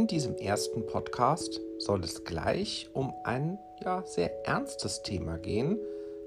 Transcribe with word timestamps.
In 0.00 0.06
diesem 0.06 0.36
ersten 0.36 0.86
Podcast 0.86 1.60
soll 1.76 2.02
es 2.04 2.24
gleich 2.24 2.88
um 2.94 3.12
ein 3.22 3.58
ja, 3.84 4.02
sehr 4.06 4.46
ernstes 4.46 5.02
Thema 5.02 5.36
gehen, 5.36 5.78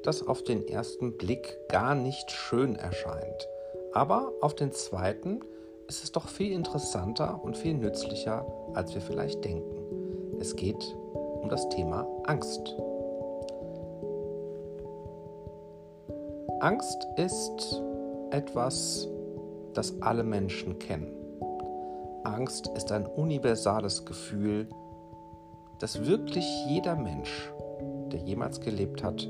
das 0.03 0.27
auf 0.27 0.43
den 0.43 0.67
ersten 0.67 1.17
Blick 1.17 1.57
gar 1.69 1.95
nicht 1.95 2.29
schön 2.29 2.75
erscheint. 2.75 3.47
Aber 3.91 4.31
auf 4.41 4.53
den 4.53 4.73
zweiten 4.73 5.39
ist 5.87 6.03
es 6.03 6.11
doch 6.11 6.27
viel 6.27 6.51
interessanter 6.51 7.43
und 7.43 7.57
viel 7.57 7.73
nützlicher, 7.73 8.45
als 8.75 8.93
wir 8.93 9.01
vielleicht 9.01 9.43
denken. 9.43 10.37
Es 10.39 10.55
geht 10.55 10.95
um 11.41 11.49
das 11.49 11.67
Thema 11.69 12.05
Angst. 12.25 12.75
Angst 16.59 17.07
ist 17.17 17.81
etwas, 18.29 19.07
das 19.73 19.99
alle 19.99 20.23
Menschen 20.23 20.77
kennen. 20.77 21.22
Angst 22.23 22.69
ist 22.75 22.91
ein 22.91 23.05
universales 23.05 24.05
Gefühl, 24.05 24.67
das 25.79 26.05
wirklich 26.05 26.45
jeder 26.67 26.95
Mensch, 26.95 27.51
der 28.11 28.21
jemals 28.21 28.61
gelebt 28.61 29.03
hat 29.03 29.29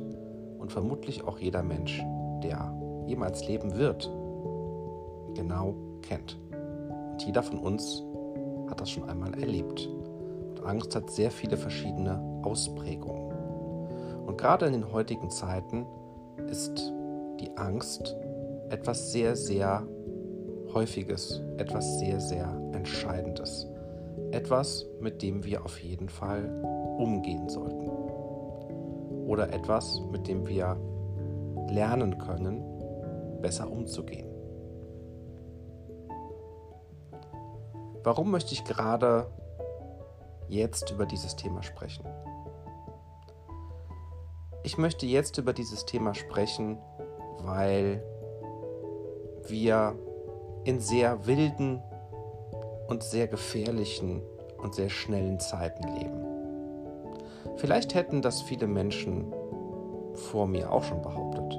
und 0.60 0.72
vermutlich 0.72 1.24
auch 1.24 1.40
jeder 1.40 1.64
Mensch, 1.64 2.04
der 2.44 2.74
jemals 3.08 3.48
leben 3.48 3.76
wird, 3.76 4.12
genau 5.34 5.74
kennt. 6.04 6.38
Und 7.12 7.26
jeder 7.26 7.42
von 7.42 7.58
uns 7.58 8.04
hat 8.70 8.80
das 8.80 8.92
schon 8.92 9.10
einmal 9.10 9.34
erlebt. 9.40 9.88
Und 10.50 10.64
Angst 10.64 10.96
hat 10.96 11.10
sehr 11.10 11.32
viele 11.32 11.58
verschiedene 11.58 12.22
Ausprägungen. 12.44 13.34
Und 14.28 14.38
gerade 14.38 14.68
in 14.68 14.74
den 14.74 14.92
heutigen 14.92 15.32
Zeiten 15.32 15.86
ist 16.48 16.94
die 17.40 17.50
Angst 17.58 18.16
etwas 18.70 19.12
sehr, 19.12 19.36
sehr 19.36 19.86
Häufiges, 20.74 21.42
etwas 21.58 22.00
sehr, 22.00 22.20
sehr 22.20 22.63
Entscheidendes. 22.84 23.66
Etwas, 24.32 24.86
mit 25.00 25.22
dem 25.22 25.46
wir 25.46 25.64
auf 25.64 25.80
jeden 25.80 26.10
Fall 26.10 26.50
umgehen 26.98 27.48
sollten. 27.48 27.88
Oder 29.26 29.54
etwas, 29.54 30.02
mit 30.12 30.28
dem 30.28 30.46
wir 30.46 30.76
lernen 31.70 32.18
können, 32.18 32.62
besser 33.42 33.72
umzugehen. 33.72 34.28
Warum 38.04 38.32
möchte 38.32 38.54
ich 38.54 38.66
gerade 38.66 39.28
jetzt 40.50 40.92
über 40.92 41.06
dieses 41.06 41.38
Thema 41.38 41.64
sprechen? 41.64 42.06
Ich 44.64 44.78
möchte 44.78 45.06
jetzt 45.06 45.38
über 45.38 45.54
dieses 45.54 45.86
Thema 45.86 46.14
sprechen, 46.14 46.80
weil 47.40 48.04
wir 49.48 49.96
in 50.66 50.82
sehr 50.82 51.26
wilden 51.26 51.82
und 52.88 53.04
sehr 53.04 53.28
gefährlichen 53.28 54.22
und 54.58 54.76
sehr 54.76 54.90
schnellen 54.90 55.40
Zeiten 55.40 55.84
leben. 55.96 56.26
Vielleicht 57.58 57.94
hätten 57.96 58.22
das 58.22 58.42
viele 58.42 58.68
Menschen 58.68 59.34
vor 60.14 60.48
mir 60.48 60.72
auch 60.72 60.84
schon 60.84 61.02
behauptet. 61.02 61.58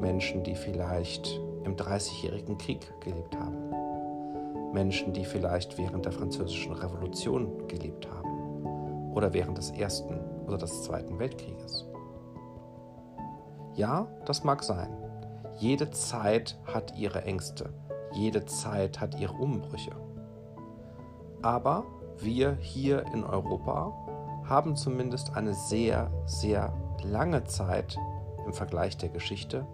Menschen, 0.00 0.42
die 0.42 0.54
vielleicht 0.54 1.40
im 1.64 1.76
Dreißigjährigen 1.76 2.58
Krieg 2.58 2.92
gelebt 3.00 3.36
haben. 3.36 4.72
Menschen, 4.72 5.12
die 5.12 5.24
vielleicht 5.24 5.78
während 5.78 6.04
der 6.04 6.12
Französischen 6.12 6.72
Revolution 6.72 7.66
gelebt 7.68 8.08
haben. 8.08 9.12
Oder 9.14 9.32
während 9.32 9.56
des 9.56 9.70
Ersten 9.70 10.20
oder 10.46 10.58
des 10.58 10.82
Zweiten 10.82 11.18
Weltkrieges. 11.18 11.86
Ja, 13.74 14.06
das 14.26 14.44
mag 14.44 14.62
sein. 14.62 14.90
Jede 15.58 15.90
Zeit 15.90 16.58
hat 16.66 16.96
ihre 16.98 17.22
Ängste, 17.22 17.70
jede 18.12 18.44
Zeit 18.44 19.00
hat 19.00 19.18
ihre 19.18 19.34
Umbrüche. 19.34 19.92
Aber 21.46 21.84
wir 22.18 22.58
hier 22.60 23.04
in 23.14 23.22
Europa 23.22 23.92
haben 24.48 24.74
zumindest 24.74 25.36
eine 25.36 25.54
sehr, 25.54 26.10
sehr 26.24 26.72
lange 27.04 27.44
Zeit 27.44 27.96
im 28.44 28.52
Vergleich 28.52 28.96
der 28.96 29.10
Geschichte 29.10 29.64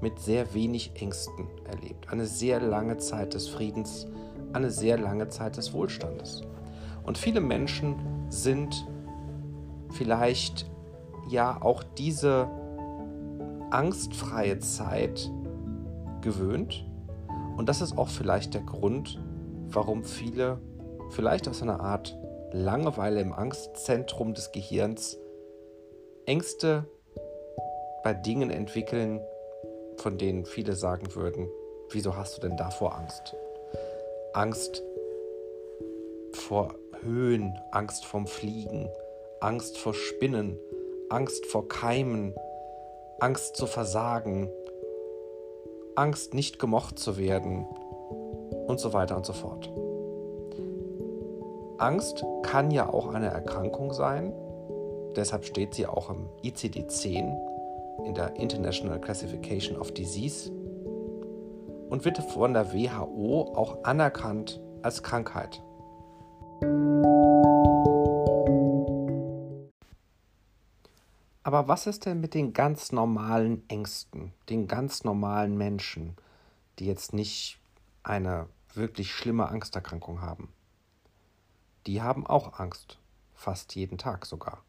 mit 0.00 0.18
sehr 0.18 0.52
wenig 0.52 1.00
Ängsten 1.00 1.46
erlebt. 1.64 2.10
Eine 2.10 2.26
sehr 2.26 2.58
lange 2.58 2.96
Zeit 2.96 3.34
des 3.34 3.46
Friedens, 3.48 4.08
eine 4.52 4.72
sehr 4.72 4.98
lange 4.98 5.28
Zeit 5.28 5.56
des 5.56 5.72
Wohlstandes. 5.72 6.42
Und 7.04 7.18
viele 7.18 7.40
Menschen 7.40 7.94
sind 8.28 8.84
vielleicht 9.90 10.68
ja 11.28 11.62
auch 11.62 11.84
diese 11.84 12.48
angstfreie 13.70 14.58
Zeit 14.58 15.30
gewöhnt 16.20 16.84
und 17.56 17.68
das 17.68 17.80
ist 17.80 17.96
auch 17.96 18.08
vielleicht 18.08 18.54
der 18.54 18.62
Grund, 18.62 19.22
warum 19.68 20.02
viele 20.02 20.58
vielleicht 21.10 21.48
aus 21.48 21.62
einer 21.62 21.80
Art 21.80 22.16
Langeweile 22.52 23.20
im 23.20 23.32
Angstzentrum 23.32 24.34
des 24.34 24.52
Gehirns 24.52 25.18
Ängste 26.26 26.84
bei 28.02 28.14
Dingen 28.14 28.50
entwickeln, 28.50 29.20
von 29.96 30.16
denen 30.18 30.44
viele 30.44 30.74
sagen 30.74 31.14
würden, 31.14 31.48
wieso 31.90 32.16
hast 32.16 32.36
du 32.36 32.40
denn 32.40 32.56
davor 32.56 32.96
Angst? 32.96 33.34
Angst 34.32 34.82
vor 36.32 36.74
Höhen, 37.02 37.58
Angst 37.72 38.04
vorm 38.04 38.26
Fliegen, 38.26 38.88
Angst 39.40 39.78
vor 39.78 39.94
Spinnen, 39.94 40.58
Angst 41.08 41.46
vor 41.46 41.68
Keimen, 41.68 42.34
Angst 43.20 43.56
zu 43.56 43.66
versagen, 43.66 44.50
Angst, 45.94 46.34
nicht 46.34 46.58
gemocht 46.58 46.98
zu 46.98 47.16
werden 47.16 47.66
und 48.66 48.78
so 48.78 48.92
weiter 48.92 49.16
und 49.16 49.24
so 49.24 49.32
fort. 49.32 49.70
Angst 51.78 52.24
kann 52.42 52.70
ja 52.70 52.88
auch 52.88 53.12
eine 53.12 53.26
Erkrankung 53.26 53.92
sein, 53.92 54.32
deshalb 55.14 55.44
steht 55.44 55.74
sie 55.74 55.86
auch 55.86 56.08
im 56.08 56.28
ICD-10 56.42 57.36
in 58.06 58.14
der 58.14 58.36
International 58.36 59.00
Classification 59.00 59.76
of 59.76 59.92
Disease 59.92 60.50
und 61.90 62.04
wird 62.04 62.18
von 62.18 62.54
der 62.54 62.72
WHO 62.72 63.52
auch 63.54 63.84
anerkannt 63.84 64.60
als 64.82 65.02
Krankheit. 65.02 65.62
Aber 71.42 71.68
was 71.68 71.86
ist 71.86 72.06
denn 72.06 72.20
mit 72.20 72.34
den 72.34 72.54
ganz 72.54 72.90
normalen 72.90 73.68
Ängsten, 73.68 74.32
den 74.48 74.66
ganz 74.66 75.04
normalen 75.04 75.56
Menschen, 75.56 76.16
die 76.78 76.86
jetzt 76.86 77.12
nicht 77.12 77.60
eine 78.02 78.46
wirklich 78.74 79.12
schlimme 79.12 79.48
Angsterkrankung 79.48 80.22
haben? 80.22 80.55
Die 81.86 82.02
haben 82.02 82.26
auch 82.26 82.58
Angst, 82.58 82.98
fast 83.34 83.74
jeden 83.76 83.96
Tag 83.96 84.26
sogar. 84.26 84.64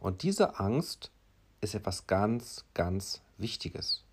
Und 0.00 0.22
diese 0.22 0.58
Angst 0.60 1.10
ist 1.62 1.74
etwas 1.74 2.06
ganz, 2.06 2.66
ganz 2.74 3.22
Wichtiges. 3.38 4.04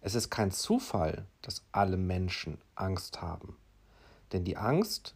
Es 0.00 0.14
ist 0.14 0.28
kein 0.28 0.50
Zufall, 0.50 1.26
dass 1.40 1.64
alle 1.70 1.96
Menschen 1.96 2.58
Angst 2.74 3.22
haben. 3.22 3.56
Denn 4.32 4.44
die 4.44 4.56
Angst 4.56 5.14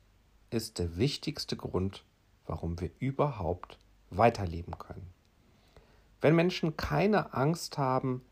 ist 0.50 0.78
der 0.78 0.96
wichtigste 0.96 1.56
Grund, 1.56 2.04
warum 2.46 2.80
wir 2.80 2.90
überhaupt 3.00 3.78
weiterleben 4.10 4.78
können. 4.78 5.12
Wenn 6.20 6.36
Menschen 6.36 6.76
keine 6.76 7.34
Angst 7.34 7.76
haben 7.76 8.22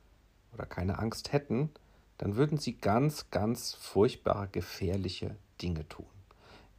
oder 0.52 0.66
keine 0.66 0.98
Angst 0.98 1.32
hätten, 1.32 1.70
dann 2.18 2.36
würden 2.36 2.58
sie 2.58 2.76
ganz, 2.76 3.30
ganz 3.30 3.74
furchtbare, 3.74 4.48
gefährliche 4.48 5.36
Dinge 5.60 5.86
tun. 5.88 6.16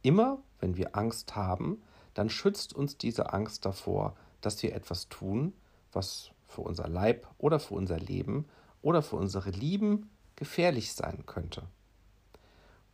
Immer 0.08 0.38
wenn 0.58 0.78
wir 0.78 0.96
Angst 0.96 1.36
haben, 1.36 1.82
dann 2.14 2.30
schützt 2.30 2.72
uns 2.72 2.96
diese 2.96 3.34
Angst 3.34 3.66
davor, 3.66 4.16
dass 4.40 4.62
wir 4.62 4.74
etwas 4.74 5.10
tun, 5.10 5.52
was 5.92 6.30
für 6.46 6.62
unser 6.62 6.88
Leib 6.88 7.26
oder 7.36 7.60
für 7.60 7.74
unser 7.74 7.98
Leben 7.98 8.46
oder 8.80 9.02
für 9.02 9.16
unsere 9.16 9.50
Lieben 9.50 10.08
gefährlich 10.34 10.94
sein 10.94 11.26
könnte. 11.26 11.64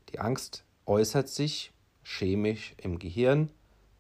Die 0.09 0.19
Angst 0.19 0.65
äußert 0.87 1.29
sich 1.29 1.73
chemisch 2.03 2.75
im 2.79 2.99
Gehirn, 2.99 3.49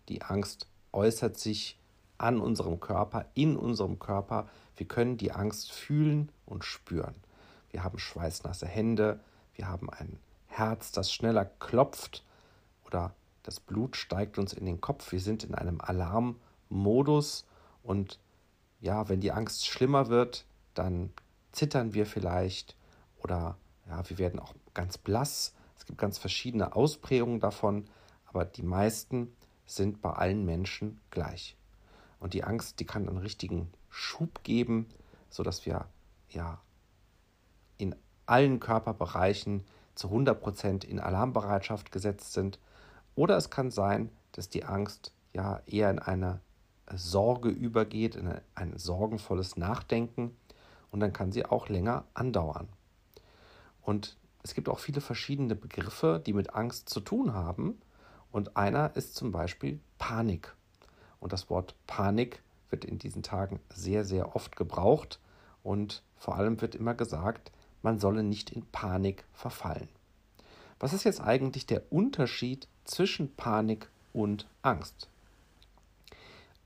die 0.09 0.23
Angst 0.23 0.67
äußert 0.91 1.39
sich 1.39 1.79
an 2.19 2.41
unserem 2.41 2.81
Körper, 2.81 3.27
in 3.35 3.57
unserem 3.57 4.01
Körper. 4.01 4.49
Wir 4.75 4.89
können 4.89 5.19
die 5.19 5.31
Angst 5.31 5.71
fühlen 5.71 6.33
und 6.47 6.65
spüren. 6.65 7.15
Wir 7.71 7.85
haben 7.85 8.01
schweißnasse 8.01 8.67
Hände, 8.67 9.21
wir 9.55 9.69
haben 9.69 9.89
ein 9.89 10.19
Herz, 10.49 10.91
das 10.91 11.13
schneller 11.13 11.45
klopft 11.45 12.25
oder 12.85 13.15
das 13.43 13.61
Blut 13.61 13.97
steigt 13.97 14.39
uns 14.39 14.53
in 14.53 14.65
den 14.65 14.81
Kopf. 14.81 15.13
Wir 15.13 15.21
sind 15.21 15.45
in 15.45 15.55
einem 15.55 15.81
Alarmmodus 15.81 17.47
und 17.83 18.19
ja, 18.81 19.09
wenn 19.09 19.21
die 19.21 19.33
Angst 19.33 19.67
schlimmer 19.67 20.09
wird, 20.09 20.47
dann 20.75 21.13
zittern 21.53 21.95
wir 21.95 22.07
vielleicht 22.07 22.77
oder 23.19 23.57
ja, 23.89 24.09
wir 24.09 24.19
werden 24.19 24.41
auch 24.41 24.55
ganz 24.73 24.99
blass. 24.99 25.55
Es 25.77 25.85
gibt 25.85 25.99
ganz 25.99 26.19
verschiedene 26.19 26.75
Ausprägungen 26.75 27.41
davon, 27.41 27.87
aber 28.27 28.45
die 28.45 28.63
meisten 28.63 29.35
sind 29.67 30.03
bei 30.03 30.13
allen 30.13 30.45
Menschen 30.45 31.01
gleich. 31.11 31.57
Und 32.19 32.35
die 32.35 32.45
Angst, 32.45 32.81
die 32.81 32.87
kann 32.87 33.09
einen 33.09 33.19
richtigen 33.19 33.71
Schub 33.91 34.43
geben, 34.43 34.89
sodass 35.31 35.67
wir 35.67 35.87
ja 36.29 36.61
in 37.77 37.95
allen 38.27 38.61
Körperbereichen 38.61 39.65
zu 39.95 40.09
100% 40.09 40.85
in 40.85 41.01
Alarmbereitschaft 41.01 41.93
gesetzt 41.93 42.33
sind. 42.33 42.59
Oder 43.15 43.37
es 43.37 43.51
kann 43.51 43.71
sein, 43.71 44.11
dass 44.33 44.49
die 44.49 44.65
Angst 44.65 45.13
ja 45.33 45.61
eher 45.67 45.91
in 45.91 45.99
eine 45.99 46.41
Sorge 46.95 47.49
übergeht, 47.49 48.17
in 48.17 48.35
ein 48.55 48.79
sorgenvolles 48.79 49.57
Nachdenken 49.57 50.37
und 50.91 51.01
dann 51.01 51.13
kann 51.13 51.33
sie 51.33 51.45
auch 51.45 51.69
länger 51.69 52.05
andauern. 52.15 52.69
Und 53.83 54.17
es 54.43 54.55
gibt 54.55 54.69
auch 54.69 54.79
viele 54.79 55.01
verschiedene 55.01 55.55
Begriffe, 55.55 56.23
die 56.25 56.33
mit 56.33 56.55
Angst 56.55 56.89
zu 56.89 57.01
tun 57.01 57.33
haben. 57.33 57.81
Und 58.31 58.57
einer 58.57 58.95
ist 58.95 59.15
zum 59.15 59.33
Beispiel 59.33 59.81
Panik. 59.99 60.55
Und 61.21 61.33
das 61.33 61.49
Wort 61.49 61.75
Panik 61.87 62.43
wird 62.69 62.85
in 62.85 62.99
diesen 62.99 63.23
Tagen 63.23 63.61
sehr, 63.73 64.05
sehr 64.05 64.37
oft 64.37 64.57
gebraucht. 64.57 65.19
Und 65.63 66.03
vor 66.17 66.37
allem 66.37 66.61
wird 66.61 66.75
immer 66.75 66.95
gesagt, 66.95 67.53
man 67.83 67.99
solle 67.99 68.23
nicht 68.23 68.51
in 68.51 68.67
Panik 68.67 69.25
verfallen. 69.33 69.89
Was 70.79 70.93
ist 70.93 71.05
jetzt 71.05 71.21
eigentlich 71.21 71.67
der 71.67 71.91
Unterschied 71.93 72.69
zwischen 72.85 73.35
Panik 73.35 73.89
und 74.13 74.47
Angst? 74.63 75.09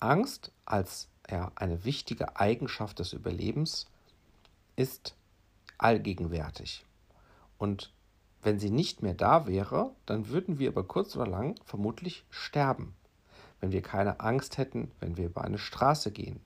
Angst 0.00 0.52
als 0.64 1.08
ja, 1.30 1.52
eine 1.56 1.84
wichtige 1.84 2.36
Eigenschaft 2.36 2.98
des 2.98 3.12
Überlebens 3.12 3.86
ist 4.76 5.14
allgegenwärtig. 5.76 6.84
Und 7.58 7.92
wenn 8.42 8.58
sie 8.58 8.70
nicht 8.70 9.02
mehr 9.02 9.14
da 9.14 9.46
wäre, 9.46 9.90
dann 10.06 10.28
würden 10.28 10.58
wir 10.58 10.68
über 10.68 10.84
kurz 10.84 11.16
oder 11.16 11.26
lang 11.26 11.58
vermutlich 11.64 12.24
sterben. 12.30 12.94
Wenn 13.60 13.72
wir 13.72 13.82
keine 13.82 14.20
Angst 14.20 14.58
hätten, 14.58 14.90
wenn 15.00 15.16
wir 15.16 15.26
über 15.26 15.42
eine 15.42 15.58
Straße 15.58 16.12
gehen, 16.12 16.40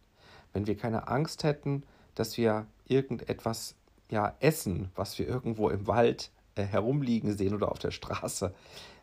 wenn 0.52 0.66
wir 0.66 0.76
keine 0.76 1.08
Angst 1.08 1.44
hätten, 1.44 1.82
dass 2.14 2.36
wir 2.36 2.66
irgendetwas 2.86 3.75
ja 4.10 4.34
essen, 4.40 4.90
was 4.94 5.18
wir 5.18 5.26
irgendwo 5.26 5.68
im 5.68 5.86
Wald 5.86 6.30
äh, 6.54 6.62
herumliegen 6.62 7.36
sehen 7.36 7.54
oder 7.54 7.70
auf 7.70 7.78
der 7.78 7.90
Straße, 7.90 8.54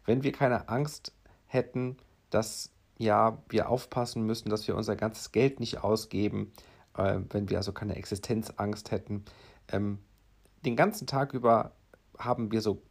wenn 0.09 0.23
wir 0.23 0.31
keine 0.31 0.69
Angst 0.69 1.13
hätten, 1.45 1.95
dass 2.31 2.71
ja 2.97 3.37
wir 3.47 3.69
aufpassen 3.69 4.25
müssen, 4.25 4.49
dass 4.49 4.67
wir 4.67 4.75
unser 4.75 4.95
ganzes 4.95 5.31
Geld 5.31 5.59
nicht 5.59 5.83
ausgeben, 5.83 6.51
äh, 6.97 7.19
wenn 7.29 7.47
wir 7.49 7.57
also 7.57 7.73
keine 7.73 7.95
Existenzangst 7.95 8.89
hätten. 8.89 9.23
Ähm, 9.71 9.99
den 10.65 10.75
ganzen 10.75 11.05
Tag 11.05 11.33
über 11.35 11.73
haben 12.17 12.51
wir 12.51 12.61
so 12.61 12.81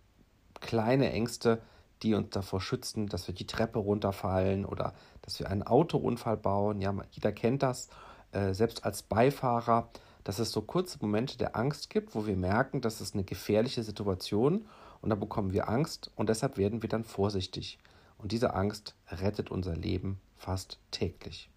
kleine 0.61 1.11
Ängste, 1.11 1.61
die 2.05 2.15
uns 2.15 2.31
davor 2.31 2.61
schützen, 2.61 3.09
dass 3.09 3.26
wir 3.26 3.35
die 3.35 3.49
Treppe 3.49 3.81
runterfallen 3.81 4.65
oder 4.65 4.94
dass 5.23 5.41
wir 5.41 5.50
einen 5.50 5.65
Autounfall 5.65 6.37
bauen. 6.37 6.81
Ja, 6.81 6.94
jeder 7.11 7.32
kennt 7.32 7.65
das, 7.65 7.88
äh, 8.31 8.55
selbst 8.55 8.85
als 8.85 9.03
Beifahrer, 9.03 9.88
dass 10.23 10.38
es 10.38 10.53
so 10.53 10.62
kurze 10.62 10.99
Momente 11.00 11.37
der 11.37 11.56
Angst 11.56 11.91
gibt, 11.91 12.15
wo 12.15 12.26
wir 12.26 12.37
merken, 12.37 12.81
das 12.81 13.00
ist 13.00 13.15
eine 13.15 13.25
gefährliche 13.25 13.82
Situation 13.82 14.69
und 15.00 15.10
dann 15.10 15.20
bekommen 15.20 15.52
wir 15.52 15.68
Angst 15.68 16.10
und 16.16 16.28
deshalb 16.28 16.56
werden 16.56 16.82
wir 16.82 16.88
dann 16.88 17.04
vorsichtig. 17.04 17.78
Und 18.18 18.32
diese 18.32 18.54
Angst 18.54 18.94
rettet 19.08 19.50
unser 19.50 19.76
Leben 19.76 20.20
fast 20.36 20.78
täglich. 20.90 21.50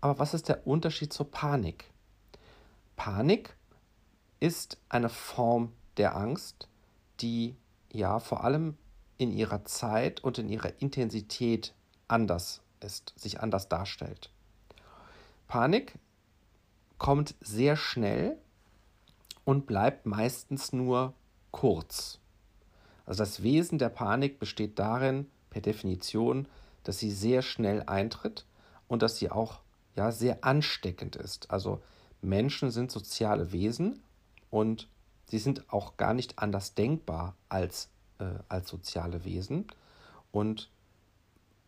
Aber 0.00 0.18
was 0.18 0.34
ist 0.34 0.48
der 0.48 0.66
Unterschied 0.66 1.12
zur 1.12 1.30
Panik? 1.30 1.90
Panik 2.96 3.56
ist 4.40 4.78
eine 4.88 5.08
Form 5.08 5.72
der 5.96 6.16
Angst, 6.16 6.68
die 7.20 7.56
ja 7.90 8.18
vor 8.18 8.44
allem 8.44 8.76
in 9.18 9.32
ihrer 9.32 9.64
Zeit 9.64 10.22
und 10.24 10.38
in 10.38 10.48
ihrer 10.48 10.80
Intensität 10.80 11.74
anders 12.08 12.62
ist, 12.80 13.12
sich 13.16 13.40
anders 13.40 13.68
darstellt. 13.68 14.30
Panik 15.46 15.98
kommt 16.98 17.34
sehr 17.40 17.76
schnell 17.76 18.36
und 19.44 19.66
bleibt 19.66 20.06
meistens 20.06 20.72
nur 20.72 21.14
kurz. 21.50 22.18
Also 23.06 23.18
das 23.22 23.42
Wesen 23.42 23.78
der 23.78 23.88
Panik 23.88 24.38
besteht 24.38 24.78
darin, 24.78 25.26
per 25.50 25.60
Definition, 25.60 26.46
dass 26.84 26.98
sie 26.98 27.10
sehr 27.10 27.42
schnell 27.42 27.82
eintritt 27.86 28.46
und 28.88 29.02
dass 29.02 29.16
sie 29.18 29.30
auch 29.30 29.60
ja 29.96 30.10
sehr 30.10 30.44
ansteckend 30.44 31.16
ist. 31.16 31.50
Also 31.50 31.82
Menschen 32.22 32.70
sind 32.70 32.90
soziale 32.90 33.52
Wesen 33.52 34.02
und 34.50 34.88
sie 35.26 35.38
sind 35.38 35.70
auch 35.72 35.96
gar 35.96 36.14
nicht 36.14 36.38
anders 36.38 36.74
denkbar 36.74 37.36
als, 37.48 37.90
äh, 38.18 38.24
als 38.48 38.68
soziale 38.68 39.24
Wesen. 39.24 39.66
Und 40.30 40.70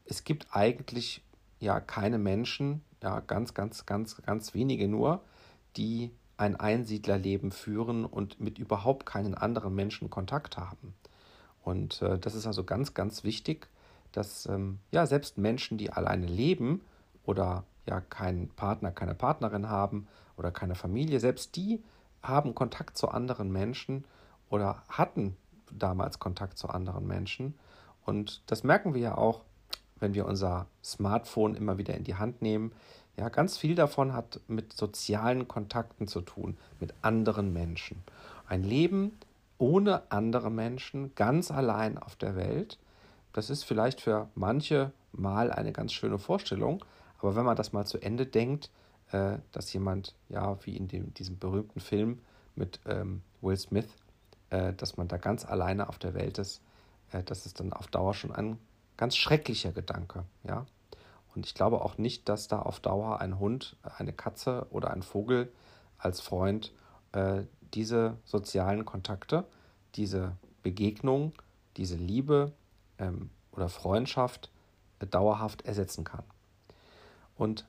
es 0.04 0.24
gibt 0.24 0.48
eigentlich 0.52 1.22
ja 1.60 1.80
keine 1.80 2.18
Menschen, 2.18 2.84
ja 3.02 3.20
ganz, 3.20 3.54
ganz, 3.54 3.86
ganz, 3.86 4.16
ganz 4.22 4.54
wenige 4.54 4.88
nur, 4.88 5.22
die 5.76 6.10
ein 6.36 6.56
Einsiedlerleben 6.56 7.52
führen 7.52 8.04
und 8.04 8.40
mit 8.40 8.58
überhaupt 8.58 9.06
keinen 9.06 9.34
anderen 9.34 9.74
Menschen 9.74 10.10
Kontakt 10.10 10.56
haben. 10.56 10.94
Und 11.64 12.02
äh, 12.02 12.18
das 12.18 12.34
ist 12.34 12.46
also 12.46 12.64
ganz, 12.64 12.94
ganz 12.94 13.24
wichtig, 13.24 13.68
dass 14.12 14.46
ähm, 14.46 14.78
ja 14.90 15.06
selbst 15.06 15.38
Menschen, 15.38 15.78
die 15.78 15.90
alleine 15.90 16.26
leben 16.26 16.82
oder 17.24 17.64
ja 17.86 18.00
keinen 18.00 18.48
Partner, 18.50 18.92
keine 18.92 19.14
Partnerin 19.14 19.68
haben 19.68 20.06
oder 20.36 20.50
keine 20.50 20.74
Familie, 20.74 21.20
selbst 21.20 21.56
die 21.56 21.82
haben 22.22 22.54
Kontakt 22.54 22.96
zu 22.96 23.08
anderen 23.08 23.50
Menschen 23.50 24.04
oder 24.48 24.82
hatten 24.88 25.36
damals 25.70 26.18
Kontakt 26.18 26.58
zu 26.58 26.68
anderen 26.68 27.06
Menschen. 27.06 27.54
Und 28.04 28.42
das 28.46 28.62
merken 28.62 28.94
wir 28.94 29.00
ja 29.00 29.18
auch, 29.18 29.42
wenn 30.00 30.14
wir 30.14 30.26
unser 30.26 30.66
Smartphone 30.82 31.54
immer 31.54 31.78
wieder 31.78 31.94
in 31.94 32.04
die 32.04 32.16
Hand 32.16 32.42
nehmen. 32.42 32.72
Ja, 33.16 33.28
ganz 33.28 33.56
viel 33.56 33.74
davon 33.74 34.12
hat 34.12 34.40
mit 34.48 34.72
sozialen 34.72 35.46
Kontakten 35.48 36.08
zu 36.08 36.20
tun, 36.20 36.56
mit 36.80 36.94
anderen 37.02 37.52
Menschen. 37.52 38.02
Ein 38.46 38.64
Leben 38.64 39.12
ohne 39.58 40.10
andere 40.10 40.50
Menschen, 40.50 41.14
ganz 41.14 41.50
allein 41.50 41.98
auf 41.98 42.16
der 42.16 42.36
Welt, 42.36 42.78
das 43.32 43.50
ist 43.50 43.64
vielleicht 43.64 44.00
für 44.00 44.28
manche 44.34 44.92
mal 45.12 45.50
eine 45.50 45.72
ganz 45.72 45.92
schöne 45.92 46.18
Vorstellung, 46.18 46.84
aber 47.18 47.36
wenn 47.36 47.44
man 47.44 47.56
das 47.56 47.72
mal 47.72 47.86
zu 47.86 47.98
Ende 47.98 48.26
denkt, 48.26 48.70
äh, 49.12 49.38
dass 49.52 49.72
jemand, 49.72 50.14
ja, 50.28 50.56
wie 50.64 50.76
in 50.76 50.88
dem, 50.88 51.14
diesem 51.14 51.38
berühmten 51.38 51.80
Film 51.80 52.20
mit 52.54 52.80
ähm, 52.86 53.22
Will 53.40 53.56
Smith, 53.56 53.88
äh, 54.50 54.72
dass 54.72 54.96
man 54.96 55.08
da 55.08 55.16
ganz 55.16 55.44
alleine 55.44 55.88
auf 55.88 55.98
der 55.98 56.14
Welt 56.14 56.38
ist, 56.38 56.62
äh, 57.12 57.22
das 57.22 57.46
ist 57.46 57.60
dann 57.60 57.72
auf 57.72 57.88
Dauer 57.88 58.14
schon 58.14 58.32
ein 58.32 58.58
ganz 58.96 59.16
schrecklicher 59.16 59.72
Gedanke, 59.72 60.24
ja. 60.44 60.66
Und 61.34 61.46
ich 61.46 61.54
glaube 61.54 61.80
auch 61.80 61.98
nicht, 61.98 62.28
dass 62.28 62.46
da 62.46 62.60
auf 62.60 62.78
Dauer 62.78 63.20
ein 63.20 63.40
Hund, 63.40 63.76
eine 63.82 64.12
Katze 64.12 64.68
oder 64.70 64.92
ein 64.92 65.02
Vogel 65.02 65.52
als 65.98 66.20
Freund 66.20 66.72
äh, 67.10 67.42
diese 67.74 68.16
sozialen 68.24 68.84
Kontakte, 68.84 69.44
diese 69.94 70.36
Begegnung, 70.62 71.32
diese 71.76 71.96
Liebe, 71.96 72.52
ähm, 72.98 73.30
oder 73.52 73.68
Freundschaft 73.68 74.50
äh, 75.00 75.06
dauerhaft 75.06 75.62
ersetzen 75.62 76.04
kann. 76.04 76.24
Und 77.36 77.66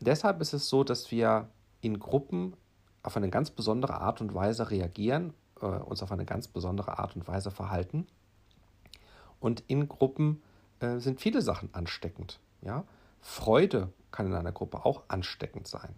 deshalb 0.00 0.40
ist 0.40 0.52
es 0.52 0.68
so, 0.68 0.84
dass 0.84 1.10
wir 1.10 1.48
in 1.80 1.98
Gruppen 1.98 2.54
auf 3.02 3.16
eine 3.16 3.30
ganz 3.30 3.50
besondere 3.50 4.00
Art 4.00 4.20
und 4.20 4.34
Weise 4.34 4.70
reagieren, 4.70 5.34
äh, 5.60 5.66
uns 5.66 6.02
auf 6.02 6.12
eine 6.12 6.24
ganz 6.24 6.48
besondere 6.48 6.98
Art 6.98 7.16
und 7.16 7.26
Weise 7.26 7.50
verhalten. 7.50 8.06
Und 9.40 9.62
in 9.68 9.88
Gruppen 9.88 10.42
äh, 10.80 10.98
sind 10.98 11.20
viele 11.20 11.42
Sachen 11.42 11.72
ansteckend. 11.74 12.40
Ja? 12.62 12.84
Freude 13.20 13.92
kann 14.10 14.26
in 14.26 14.34
einer 14.34 14.52
Gruppe 14.52 14.84
auch 14.84 15.02
ansteckend 15.08 15.66
sein. 15.68 15.94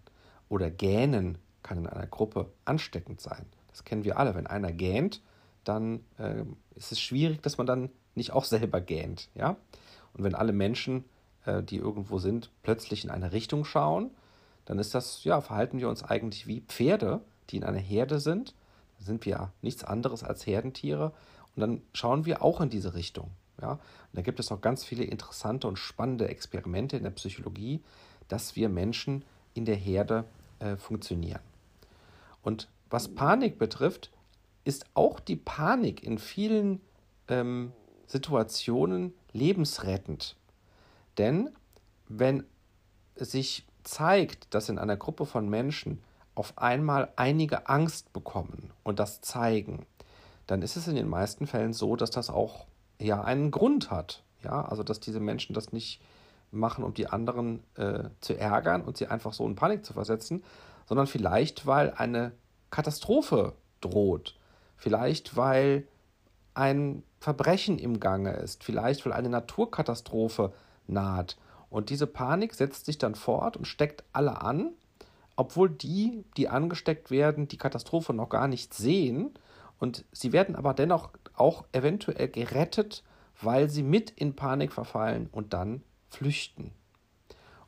Oder 0.48 0.70
Gähnen 0.70 1.38
kann 1.62 1.78
in 1.78 1.86
einer 1.86 2.06
Gruppe 2.06 2.50
ansteckend 2.64 3.20
sein. 3.20 3.46
Das 3.70 3.84
kennen 3.84 4.04
wir 4.04 4.18
alle. 4.18 4.34
Wenn 4.34 4.46
einer 4.46 4.72
gähnt, 4.72 5.22
dann 5.64 6.04
äh, 6.18 6.44
ist 6.74 6.92
es 6.92 7.00
schwierig, 7.00 7.42
dass 7.42 7.58
man 7.58 7.66
dann 7.66 7.90
nicht 8.14 8.32
auch 8.32 8.44
selber 8.44 8.80
gähnt. 8.80 9.28
Ja? 9.34 9.56
Und 10.14 10.24
wenn 10.24 10.34
alle 10.34 10.52
Menschen, 10.52 11.04
äh, 11.44 11.62
die 11.62 11.76
irgendwo 11.76 12.18
sind, 12.18 12.50
plötzlich 12.62 13.04
in 13.04 13.10
eine 13.10 13.32
Richtung 13.32 13.64
schauen, 13.64 14.10
dann 14.64 14.78
ist 14.78 14.94
das, 14.94 15.24
ja, 15.24 15.40
verhalten 15.40 15.78
wir 15.78 15.88
uns 15.88 16.02
eigentlich 16.02 16.46
wie 16.46 16.60
Pferde, 16.60 17.20
die 17.50 17.56
in 17.56 17.64
einer 17.64 17.78
Herde 17.78 18.20
sind. 18.20 18.54
Da 18.98 19.04
sind 19.04 19.24
wir 19.24 19.32
ja 19.32 19.52
nichts 19.62 19.84
anderes 19.84 20.22
als 20.22 20.46
Herdentiere. 20.46 21.12
Und 21.56 21.60
dann 21.60 21.82
schauen 21.92 22.26
wir 22.26 22.42
auch 22.42 22.60
in 22.60 22.70
diese 22.70 22.94
Richtung. 22.94 23.30
Ja? 23.60 23.72
Und 23.72 23.80
da 24.12 24.22
gibt 24.22 24.40
es 24.40 24.50
noch 24.50 24.60
ganz 24.60 24.84
viele 24.84 25.04
interessante 25.04 25.68
und 25.68 25.78
spannende 25.78 26.28
Experimente 26.28 26.96
in 26.96 27.02
der 27.02 27.10
Psychologie, 27.10 27.80
dass 28.28 28.56
wir 28.56 28.68
Menschen 28.68 29.24
in 29.54 29.64
der 29.64 29.76
Herde 29.76 30.24
äh, 30.60 30.76
funktionieren. 30.76 31.40
Und 32.42 32.68
was 32.88 33.14
Panik 33.14 33.58
betrifft, 33.58 34.10
ist 34.64 34.86
auch 34.94 35.20
die 35.20 35.36
Panik 35.36 36.02
in 36.02 36.18
vielen 36.18 36.80
ähm, 37.28 37.72
Situationen 38.06 39.14
lebensrettend. 39.32 40.36
Denn 41.18 41.50
wenn 42.08 42.44
sich 43.16 43.66
zeigt, 43.84 44.54
dass 44.54 44.68
in 44.68 44.78
einer 44.78 44.96
Gruppe 44.96 45.26
von 45.26 45.48
Menschen 45.48 46.02
auf 46.34 46.58
einmal 46.58 47.12
einige 47.16 47.68
Angst 47.68 48.12
bekommen 48.12 48.72
und 48.82 48.98
das 48.98 49.20
zeigen, 49.20 49.86
dann 50.46 50.62
ist 50.62 50.76
es 50.76 50.88
in 50.88 50.96
den 50.96 51.08
meisten 51.08 51.46
Fällen 51.46 51.72
so, 51.72 51.96
dass 51.96 52.10
das 52.10 52.30
auch 52.30 52.66
ja 52.98 53.22
einen 53.22 53.50
Grund 53.50 53.90
hat. 53.90 54.22
Ja, 54.42 54.64
also 54.64 54.82
dass 54.82 55.00
diese 55.00 55.20
Menschen 55.20 55.54
das 55.54 55.72
nicht 55.72 56.00
machen, 56.50 56.82
um 56.82 56.94
die 56.94 57.06
anderen 57.06 57.62
äh, 57.76 58.04
zu 58.20 58.36
ärgern 58.36 58.82
und 58.82 58.96
sie 58.96 59.06
einfach 59.06 59.32
so 59.32 59.46
in 59.46 59.54
Panik 59.54 59.84
zu 59.84 59.92
versetzen, 59.92 60.42
sondern 60.90 61.06
vielleicht, 61.06 61.68
weil 61.68 61.92
eine 61.92 62.32
Katastrophe 62.72 63.52
droht. 63.80 64.34
Vielleicht, 64.76 65.36
weil 65.36 65.86
ein 66.52 67.04
Verbrechen 67.20 67.78
im 67.78 68.00
Gange 68.00 68.32
ist, 68.32 68.64
vielleicht 68.64 69.06
weil 69.06 69.12
eine 69.12 69.28
Naturkatastrophe 69.28 70.52
naht. 70.88 71.36
Und 71.68 71.90
diese 71.90 72.08
Panik 72.08 72.54
setzt 72.54 72.86
sich 72.86 72.98
dann 72.98 73.14
fort 73.14 73.56
und 73.56 73.66
steckt 73.66 74.02
alle 74.12 74.42
an, 74.42 74.72
obwohl 75.36 75.70
die, 75.70 76.24
die 76.36 76.48
angesteckt 76.48 77.12
werden, 77.12 77.46
die 77.46 77.56
Katastrophe 77.56 78.12
noch 78.12 78.28
gar 78.28 78.48
nicht 78.48 78.74
sehen. 78.74 79.30
Und 79.78 80.04
sie 80.10 80.32
werden 80.32 80.56
aber 80.56 80.74
dennoch 80.74 81.10
auch 81.34 81.66
eventuell 81.70 82.26
gerettet, 82.26 83.04
weil 83.40 83.70
sie 83.70 83.84
mit 83.84 84.10
in 84.10 84.34
Panik 84.34 84.72
verfallen 84.72 85.28
und 85.30 85.52
dann 85.52 85.84
flüchten. 86.08 86.72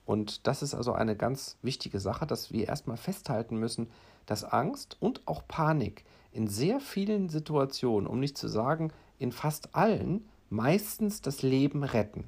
Und 0.04 0.46
das 0.46 0.62
ist 0.62 0.74
also 0.74 0.92
eine 0.92 1.16
ganz 1.16 1.56
wichtige 1.62 2.00
Sache, 2.00 2.26
dass 2.26 2.52
wir 2.52 2.68
erstmal 2.68 2.96
festhalten 2.96 3.56
müssen, 3.56 3.88
dass 4.26 4.44
Angst 4.44 4.96
und 5.00 5.26
auch 5.26 5.46
Panik 5.46 6.04
in 6.32 6.48
sehr 6.48 6.80
vielen 6.80 7.28
Situationen, 7.28 8.06
um 8.06 8.18
nicht 8.20 8.36
zu 8.36 8.48
sagen 8.48 8.92
in 9.18 9.32
fast 9.32 9.74
allen, 9.74 10.28
meistens 10.50 11.20
das 11.22 11.42
Leben 11.42 11.84
retten. 11.84 12.24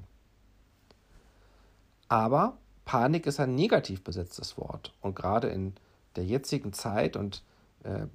Aber 2.07 2.57
Panik 2.85 3.25
ist 3.25 3.39
ein 3.39 3.55
negativ 3.55 4.03
besetztes 4.03 4.57
Wort. 4.57 4.93
Und 5.01 5.15
gerade 5.15 5.49
in 5.49 5.73
der 6.15 6.25
jetzigen 6.25 6.71
Zeit 6.71 7.17
und 7.17 7.43
äh, 7.83 8.07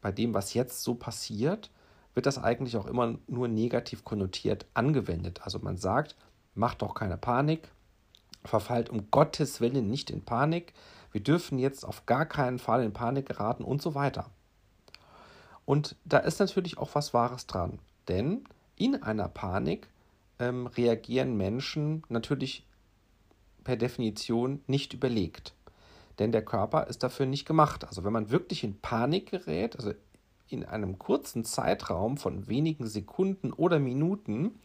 bei 0.00 0.12
dem, 0.12 0.32
was 0.32 0.54
jetzt 0.54 0.82
so 0.82 0.94
passiert, 0.94 1.70
wird 2.14 2.26
das 2.26 2.38
eigentlich 2.38 2.76
auch 2.76 2.86
immer 2.86 3.18
nur 3.26 3.48
negativ 3.48 4.04
konnotiert 4.04 4.66
angewendet. 4.74 5.40
Also 5.42 5.58
man 5.58 5.76
sagt, 5.76 6.16
macht 6.54 6.82
doch 6.82 6.94
keine 6.94 7.16
Panik, 7.16 7.68
verfallt 8.44 8.90
um 8.90 9.10
Gottes 9.10 9.60
Willen 9.60 9.88
nicht 9.88 10.10
in 10.10 10.22
Panik, 10.22 10.72
wir 11.12 11.22
dürfen 11.22 11.58
jetzt 11.58 11.84
auf 11.84 12.06
gar 12.06 12.26
keinen 12.26 12.58
Fall 12.58 12.82
in 12.82 12.92
Panik 12.92 13.26
geraten 13.26 13.64
und 13.64 13.82
so 13.82 13.94
weiter. 13.94 14.30
Und 15.64 15.96
da 16.04 16.18
ist 16.18 16.40
natürlich 16.40 16.78
auch 16.78 16.94
was 16.94 17.14
Wahres 17.14 17.46
dran, 17.46 17.78
denn 18.08 18.44
in 18.76 19.02
einer 19.02 19.28
Panik 19.28 19.88
ähm, 20.38 20.66
reagieren 20.66 21.36
Menschen 21.36 22.02
natürlich 22.08 22.66
per 23.62 23.76
Definition 23.76 24.62
nicht 24.66 24.94
überlegt. 24.94 25.54
Denn 26.18 26.32
der 26.32 26.44
Körper 26.44 26.86
ist 26.86 27.02
dafür 27.02 27.26
nicht 27.26 27.46
gemacht. 27.46 27.84
Also 27.86 28.04
wenn 28.04 28.12
man 28.12 28.30
wirklich 28.30 28.64
in 28.64 28.78
Panik 28.80 29.30
gerät, 29.30 29.76
also 29.76 29.92
in 30.48 30.64
einem 30.64 30.98
kurzen 30.98 31.44
Zeitraum 31.44 32.16
von 32.16 32.48
wenigen 32.48 32.86
Sekunden 32.86 33.52
oder 33.52 33.78
Minuten, 33.78 34.58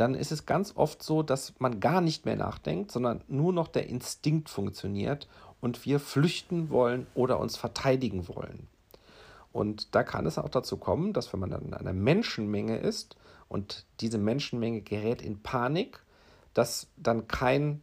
dann 0.00 0.14
ist 0.14 0.32
es 0.32 0.46
ganz 0.46 0.72
oft 0.76 1.02
so, 1.02 1.22
dass 1.22 1.52
man 1.58 1.78
gar 1.78 2.00
nicht 2.00 2.24
mehr 2.24 2.36
nachdenkt, 2.36 2.90
sondern 2.90 3.22
nur 3.28 3.52
noch 3.52 3.68
der 3.68 3.86
Instinkt 3.88 4.48
funktioniert 4.48 5.28
und 5.60 5.84
wir 5.84 6.00
flüchten 6.00 6.70
wollen 6.70 7.06
oder 7.14 7.38
uns 7.38 7.58
verteidigen 7.58 8.26
wollen. 8.26 8.66
Und 9.52 9.94
da 9.94 10.02
kann 10.02 10.24
es 10.24 10.38
auch 10.38 10.48
dazu 10.48 10.78
kommen, 10.78 11.12
dass 11.12 11.32
wenn 11.34 11.40
man 11.40 11.50
dann 11.50 11.66
in 11.66 11.74
einer 11.74 11.92
Menschenmenge 11.92 12.78
ist 12.78 13.16
und 13.48 13.84
diese 14.00 14.16
Menschenmenge 14.16 14.80
gerät 14.80 15.20
in 15.20 15.42
Panik, 15.42 16.00
dass 16.54 16.86
dann 16.96 17.28
kein 17.28 17.82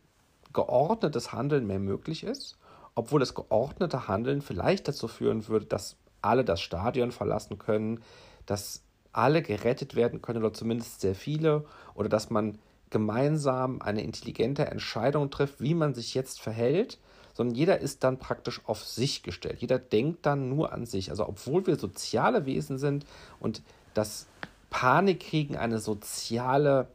geordnetes 0.54 1.34
Handeln 1.34 1.68
mehr 1.68 1.80
möglich 1.80 2.24
ist, 2.24 2.58
obwohl 2.96 3.20
das 3.20 3.36
geordnete 3.36 4.08
Handeln 4.08 4.42
vielleicht 4.42 4.88
dazu 4.88 5.08
führen 5.08 5.48
würde, 5.48 5.68
dass 5.68 5.98
alle 6.24 6.44
das 6.44 6.62
Stadion 6.62 7.12
verlassen 7.12 7.60
können, 7.60 8.02
dass 8.48 8.82
alle 9.18 9.42
gerettet 9.42 9.96
werden 9.96 10.22
können 10.22 10.44
oder 10.44 10.54
zumindest 10.54 11.02
sehr 11.02 11.16
viele 11.16 11.66
oder 11.96 12.08
dass 12.08 12.30
man 12.30 12.60
gemeinsam 12.90 13.82
eine 13.82 14.04
intelligente 14.04 14.66
Entscheidung 14.66 15.30
trifft, 15.30 15.60
wie 15.60 15.74
man 15.74 15.94
sich 15.94 16.14
jetzt 16.14 16.40
verhält, 16.40 17.00
sondern 17.34 17.56
jeder 17.56 17.80
ist 17.80 18.04
dann 18.04 18.20
praktisch 18.20 18.62
auf 18.66 18.84
sich 18.84 19.24
gestellt. 19.24 19.60
Jeder 19.60 19.80
denkt 19.80 20.26
dann 20.26 20.50
nur 20.50 20.72
an 20.72 20.86
sich. 20.86 21.10
Also 21.10 21.28
obwohl 21.28 21.68
wir 21.68 21.76
soziale 21.78 22.46
Wesen 22.46 22.78
sind 22.78 23.06
und 23.40 23.62
das 23.94 24.28
Panikkriegen 24.70 25.56
eine 25.56 25.80
soziale 25.80 26.88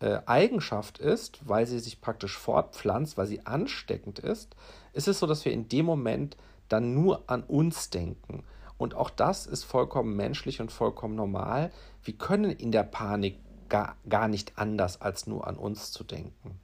äh, 0.00 0.18
Eigenschaft 0.26 0.98
ist, 0.98 1.40
weil 1.48 1.66
sie 1.66 1.78
sich 1.78 2.00
praktisch 2.00 2.36
fortpflanzt, 2.36 3.16
weil 3.18 3.26
sie 3.26 3.44
ansteckend 3.44 4.18
ist, 4.18 4.54
ist 4.92 5.08
es 5.08 5.18
so, 5.18 5.26
dass 5.26 5.44
wir 5.44 5.52
in 5.52 5.68
dem 5.68 5.86
Moment 5.86 6.36
dann 6.68 6.94
nur 6.94 7.24
an 7.28 7.42
uns 7.42 7.90
denken. 7.90 8.44
Und 8.78 8.94
auch 8.94 9.10
das 9.10 9.46
ist 9.46 9.64
vollkommen 9.64 10.16
menschlich 10.16 10.60
und 10.60 10.70
vollkommen 10.70 11.14
normal. 11.14 11.70
Wir 12.02 12.14
können 12.14 12.50
in 12.50 12.72
der 12.72 12.82
Panik 12.82 13.38
gar, 13.68 13.96
gar 14.08 14.28
nicht 14.28 14.58
anders, 14.58 15.00
als 15.00 15.26
nur 15.26 15.46
an 15.46 15.56
uns 15.56 15.92
zu 15.92 16.04
denken. 16.04 16.60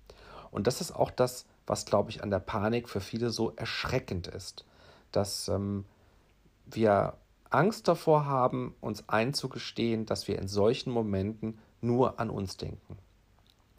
Und 0.51 0.67
das 0.67 0.81
ist 0.81 0.93
auch 0.93 1.11
das, 1.11 1.47
was, 1.67 1.87
glaube 1.87 2.11
ich, 2.11 2.23
an 2.23 2.31
der 2.31 2.39
Panik 2.39 2.89
für 2.89 3.01
viele 3.01 3.31
so 3.31 3.53
erschreckend 3.57 4.27
ist. 4.27 4.65
Dass 5.11 5.49
ähm, 5.49 5.85
wir 6.67 7.15
Angst 7.51 7.89
davor 7.89 8.27
haben, 8.27 8.75
uns 8.81 9.09
einzugestehen, 9.09 10.07
dass 10.07 10.29
wir 10.29 10.39
in 10.39 10.49
solchen 10.49 10.91
Momenten 10.91 11.59
nur 11.81 12.21
an 12.21 12.31
uns 12.31 12.57
denken. 12.57 12.99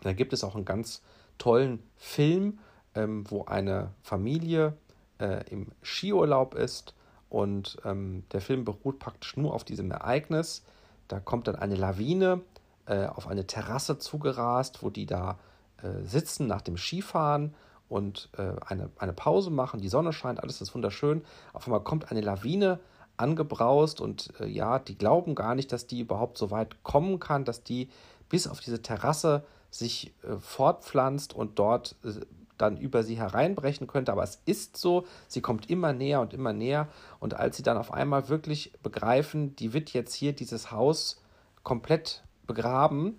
Da 0.02 0.14
gibt 0.14 0.34
es 0.34 0.44
auch 0.44 0.56
einen 0.56 0.66
ganz 0.66 1.02
tollen 1.38 1.82
Film, 1.96 2.60
ähm, 2.96 3.30
wo 3.30 3.46
eine 3.46 3.94
Familie 4.02 4.78
äh, 5.20 5.50
im 5.50 5.72
Skiurlaub 5.82 6.56
ist 6.56 6.94
und 7.34 7.80
ähm, 7.84 8.26
der 8.32 8.42
Film 8.42 8.64
beruht 8.64 9.00
praktisch 9.00 9.38
nur 9.38 9.56
auf 9.56 9.64
diesem 9.64 9.90
Ereignis. 9.90 10.62
Da 11.08 11.20
kommt 11.20 11.48
dann 11.48 11.56
eine 11.56 11.76
Lawine 11.76 12.42
äh, 12.86 13.08
auf 13.08 13.28
eine 13.28 13.48
Terrasse 13.48 13.98
zugerast, 13.98 14.84
wo 14.84 14.92
die 14.92 15.08
da 15.08 15.40
äh, 15.82 16.04
sitzen 16.04 16.46
nach 16.46 16.62
dem 16.62 16.78
Skifahren 16.78 17.56
und 17.90 18.30
äh, 18.38 18.52
eine, 18.68 18.92
eine 19.00 19.14
Pause 19.14 19.50
machen. 19.50 19.82
Die 19.82 19.90
Sonne 19.90 20.14
scheint, 20.14 20.44
alles 20.44 20.62
ist 20.62 20.76
wunderschön. 20.76 21.24
Auf 21.54 21.66
einmal 21.66 21.82
kommt 21.82 22.12
eine 22.12 22.22
Lawine 22.22 22.80
angebraust 23.18 24.00
und 24.00 24.32
äh, 24.40 24.46
ja, 24.46 24.78
die 24.78 24.96
glauben 24.96 25.34
gar 25.34 25.56
nicht, 25.56 25.72
dass 25.72 25.88
die 25.88 26.02
überhaupt 26.02 26.38
so 26.38 26.52
weit 26.52 26.84
kommen 26.84 27.20
kann, 27.20 27.46
dass 27.46 27.64
die 27.64 27.90
bis 28.30 28.48
auf 28.48 28.60
diese 28.60 28.84
Terrasse 28.84 29.44
sich 29.72 30.14
äh, 30.22 30.38
fortpflanzt 30.38 31.34
und 31.34 31.58
dort 31.58 31.96
äh, 32.04 32.12
dann 32.58 32.78
über 32.78 33.04
sie 33.04 33.18
hereinbrechen 33.18 33.88
könnte. 33.88 34.12
Aber 34.12 34.24
es 34.24 34.42
ist 34.46 34.78
so, 34.78 35.06
sie 35.28 35.42
kommt 35.42 35.70
immer 35.70 35.94
näher 35.94 36.22
und 36.22 36.34
immer 36.34 36.54
näher. 36.54 36.88
Und 37.20 37.34
als 37.34 37.58
sie 37.58 37.64
dann 37.64 37.78
auf 37.78 37.94
einmal 37.94 38.30
wirklich 38.30 38.74
begreifen, 38.84 39.56
die 39.56 39.74
wird 39.74 39.92
jetzt 39.94 40.14
hier 40.14 40.34
dieses 40.34 40.72
Haus 40.72 41.22
komplett 41.64 42.24
begraben, 42.46 43.18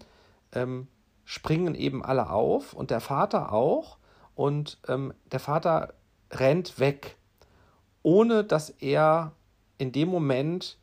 ähm, 0.52 0.88
springen 1.24 1.74
eben 1.74 2.04
alle 2.04 2.30
auf 2.30 2.74
und 2.74 2.90
der 2.90 3.00
Vater 3.00 3.52
auch. 3.52 3.98
Und 4.34 4.78
ähm, 4.88 5.14
der 5.30 5.40
Vater 5.40 5.94
rennt 6.30 6.78
weg, 6.78 7.16
ohne 8.02 8.44
dass 8.44 8.70
er 8.70 9.32
in 9.78 9.92
dem 9.92 10.08
Moment 10.08 10.78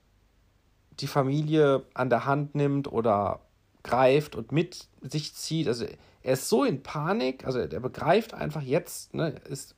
die 1.00 1.08
Familie 1.08 1.84
an 1.93 2.10
der 2.10 2.25
Hand 2.25 2.55
nimmt 2.55 2.91
oder 2.91 3.39
greift 3.84 4.36
und 4.36 4.51
mit 4.51 4.88
sich 5.01 5.34
zieht. 5.34 5.67
Also 5.67 5.86
er 6.23 6.33
ist 6.33 6.49
so 6.49 6.63
in 6.63 6.83
Panik, 6.83 7.45
also 7.45 7.59
er 7.59 7.79
begreift 7.79 8.33
einfach 8.33 8.61
jetzt, 8.61 9.13
ne, 9.13 9.35
ist, 9.49 9.75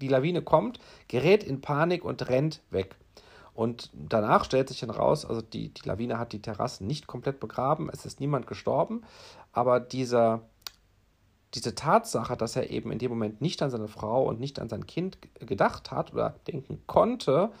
die 0.00 0.08
Lawine 0.08 0.42
kommt, 0.42 0.78
gerät 1.08 1.44
in 1.44 1.60
Panik 1.60 2.04
und 2.04 2.28
rennt 2.28 2.60
weg. 2.70 2.96
Und 3.54 3.90
danach 3.92 4.44
stellt 4.44 4.68
sich 4.68 4.80
dann 4.80 4.90
raus, 4.90 5.26
also 5.26 5.42
die, 5.42 5.68
die 5.68 5.86
Lawine 5.86 6.18
hat 6.18 6.32
die 6.32 6.40
Terrassen 6.40 6.86
nicht 6.86 7.06
komplett 7.06 7.38
begraben, 7.38 7.90
es 7.92 8.06
ist 8.06 8.18
niemand 8.18 8.46
gestorben, 8.46 9.02
aber 9.52 9.78
dieser, 9.78 10.42
diese 11.54 11.74
Tatsache, 11.74 12.36
dass 12.36 12.56
er 12.56 12.70
eben 12.70 12.90
in 12.90 12.98
dem 12.98 13.10
Moment 13.10 13.42
nicht 13.42 13.60
an 13.60 13.70
seine 13.70 13.88
Frau 13.88 14.24
und 14.26 14.40
nicht 14.40 14.58
an 14.58 14.70
sein 14.70 14.86
Kind 14.86 15.18
gedacht 15.38 15.90
hat 15.90 16.14
oder 16.14 16.36
denken 16.46 16.82
konnte, 16.86 17.52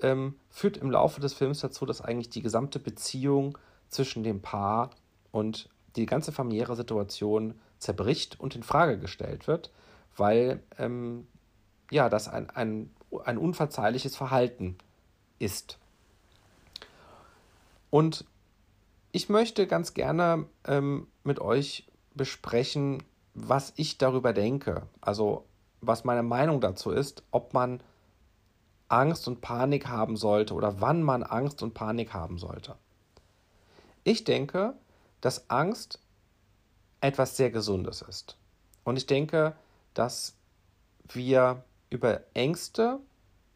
ähm, 0.00 0.36
führt 0.48 0.78
im 0.78 0.90
Laufe 0.90 1.20
des 1.20 1.34
Films 1.34 1.60
dazu, 1.60 1.84
dass 1.84 2.00
eigentlich 2.00 2.30
die 2.30 2.42
gesamte 2.42 2.78
Beziehung 2.78 3.58
zwischen 3.88 4.24
dem 4.24 4.40
Paar 4.40 4.90
und 5.32 5.68
die 5.96 6.06
ganze 6.06 6.32
familiäre 6.32 6.76
Situation 6.76 7.54
zerbricht 7.78 8.38
und 8.38 8.54
in 8.54 8.62
Frage 8.62 8.98
gestellt 8.98 9.46
wird, 9.46 9.70
weil 10.16 10.62
ähm, 10.78 11.26
ja, 11.90 12.08
das 12.08 12.28
ein, 12.28 12.50
ein, 12.50 12.90
ein 13.24 13.38
unverzeihliches 13.38 14.16
Verhalten 14.16 14.76
ist. 15.38 15.78
Und 17.90 18.24
ich 19.12 19.28
möchte 19.28 19.66
ganz 19.66 19.94
gerne 19.94 20.46
ähm, 20.66 21.06
mit 21.24 21.40
euch 21.40 21.86
besprechen, 22.14 23.02
was 23.34 23.72
ich 23.76 23.98
darüber 23.98 24.32
denke. 24.32 24.82
Also 25.00 25.44
was 25.80 26.04
meine 26.04 26.22
Meinung 26.22 26.60
dazu 26.60 26.90
ist, 26.90 27.22
ob 27.30 27.54
man 27.54 27.80
Angst 28.88 29.28
und 29.28 29.40
Panik 29.40 29.88
haben 29.88 30.16
sollte 30.16 30.54
oder 30.54 30.80
wann 30.80 31.02
man 31.02 31.22
Angst 31.22 31.62
und 31.62 31.74
Panik 31.74 32.14
haben 32.14 32.38
sollte. 32.38 32.76
Ich 34.04 34.24
denke, 34.24 34.74
dass 35.20 35.50
Angst 35.50 36.00
etwas 37.00 37.36
sehr 37.36 37.50
Gesundes 37.50 38.02
ist. 38.02 38.36
Und 38.84 38.96
ich 38.96 39.06
denke, 39.06 39.56
dass 39.94 40.36
wir 41.08 41.64
über 41.90 42.20
Ängste 42.34 43.00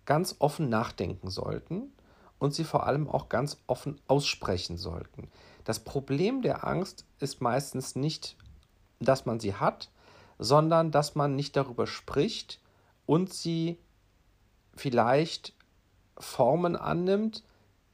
ganz 0.04 0.36
offen 0.38 0.68
nachdenken 0.68 1.30
sollten 1.30 1.92
und 2.38 2.54
sie 2.54 2.64
vor 2.64 2.86
allem 2.86 3.08
auch 3.08 3.28
ganz 3.28 3.58
offen 3.66 4.00
aussprechen 4.08 4.76
sollten. 4.76 5.30
Das 5.64 5.80
Problem 5.80 6.42
der 6.42 6.66
Angst 6.66 7.04
ist 7.18 7.40
meistens 7.40 7.94
nicht, 7.94 8.36
dass 8.98 9.26
man 9.26 9.40
sie 9.40 9.54
hat, 9.54 9.90
sondern 10.38 10.90
dass 10.90 11.14
man 11.14 11.36
nicht 11.36 11.54
darüber 11.56 11.86
spricht 11.86 12.60
und 13.06 13.32
sie 13.32 13.78
vielleicht 14.74 15.54
Formen 16.18 16.76
annimmt, 16.76 17.44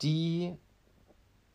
die 0.03 0.57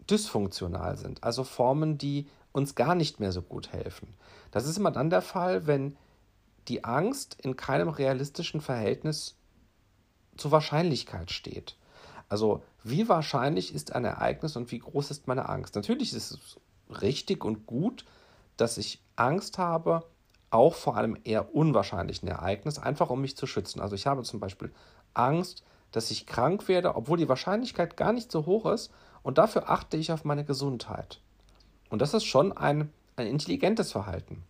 dysfunktional 0.10 0.98
sind, 0.98 1.24
also 1.24 1.44
Formen, 1.44 1.98
die 1.98 2.28
uns 2.52 2.76
gar 2.76 2.96
nicht 2.96 3.20
mehr 3.20 3.32
so 3.32 3.42
gut 3.42 3.72
helfen. 3.72 4.14
Das 4.52 4.68
ist 4.68 4.78
immer 4.78 4.92
dann 4.92 5.10
der 5.10 5.22
Fall, 5.22 5.68
wenn 5.68 5.98
die 6.68 6.84
Angst 6.84 7.38
in 7.42 7.56
keinem 7.56 7.90
realistischen 7.90 8.62
Verhältnis 8.62 9.36
zur 10.38 10.52
Wahrscheinlichkeit 10.52 11.32
steht. 11.32 11.78
Also 12.30 12.64
wie 12.84 13.10
wahrscheinlich 13.10 13.74
ist 13.74 13.94
ein 13.94 14.06
Ereignis 14.06 14.56
und 14.56 14.72
wie 14.72 14.80
groß 14.80 15.12
ist 15.12 15.28
meine 15.28 15.50
Angst? 15.50 15.76
Natürlich 15.76 16.14
ist 16.14 16.32
es 16.32 16.60
richtig 17.02 17.44
und 17.44 17.66
gut, 17.66 18.06
dass 18.58 18.78
ich 18.78 19.02
Angst 19.16 19.58
habe, 19.58 20.06
auch 20.50 20.76
vor 20.76 20.98
einem 20.98 21.18
eher 21.24 21.56
unwahrscheinlichen 21.56 22.28
Ereignis, 22.28 22.78
einfach 22.78 23.10
um 23.10 23.22
mich 23.22 23.38
zu 23.38 23.48
schützen. 23.48 23.80
Also 23.80 23.96
ich 23.96 24.08
habe 24.08 24.24
zum 24.24 24.40
Beispiel 24.40 24.72
Angst, 25.14 25.64
dass 25.92 26.12
ich 26.12 26.26
krank 26.28 26.68
werde, 26.68 26.96
obwohl 26.96 27.18
die 27.18 27.30
Wahrscheinlichkeit 27.30 27.98
gar 27.98 28.14
nicht 28.14 28.32
so 28.32 28.46
hoch 28.46 28.66
ist 28.66 28.92
und 29.24 29.38
dafür 29.38 29.70
achte 29.70 29.98
ich 29.98 30.12
auf 30.12 30.24
meine 30.24 30.46
Gesundheit. 30.46 31.22
Und 31.90 32.02
das 32.02 32.14
ist 32.14 32.26
schon 32.26 32.56
ein, 32.56 32.92
ein 33.16 33.28
intelligentes 33.28 33.92
Verhalten. 33.92 34.44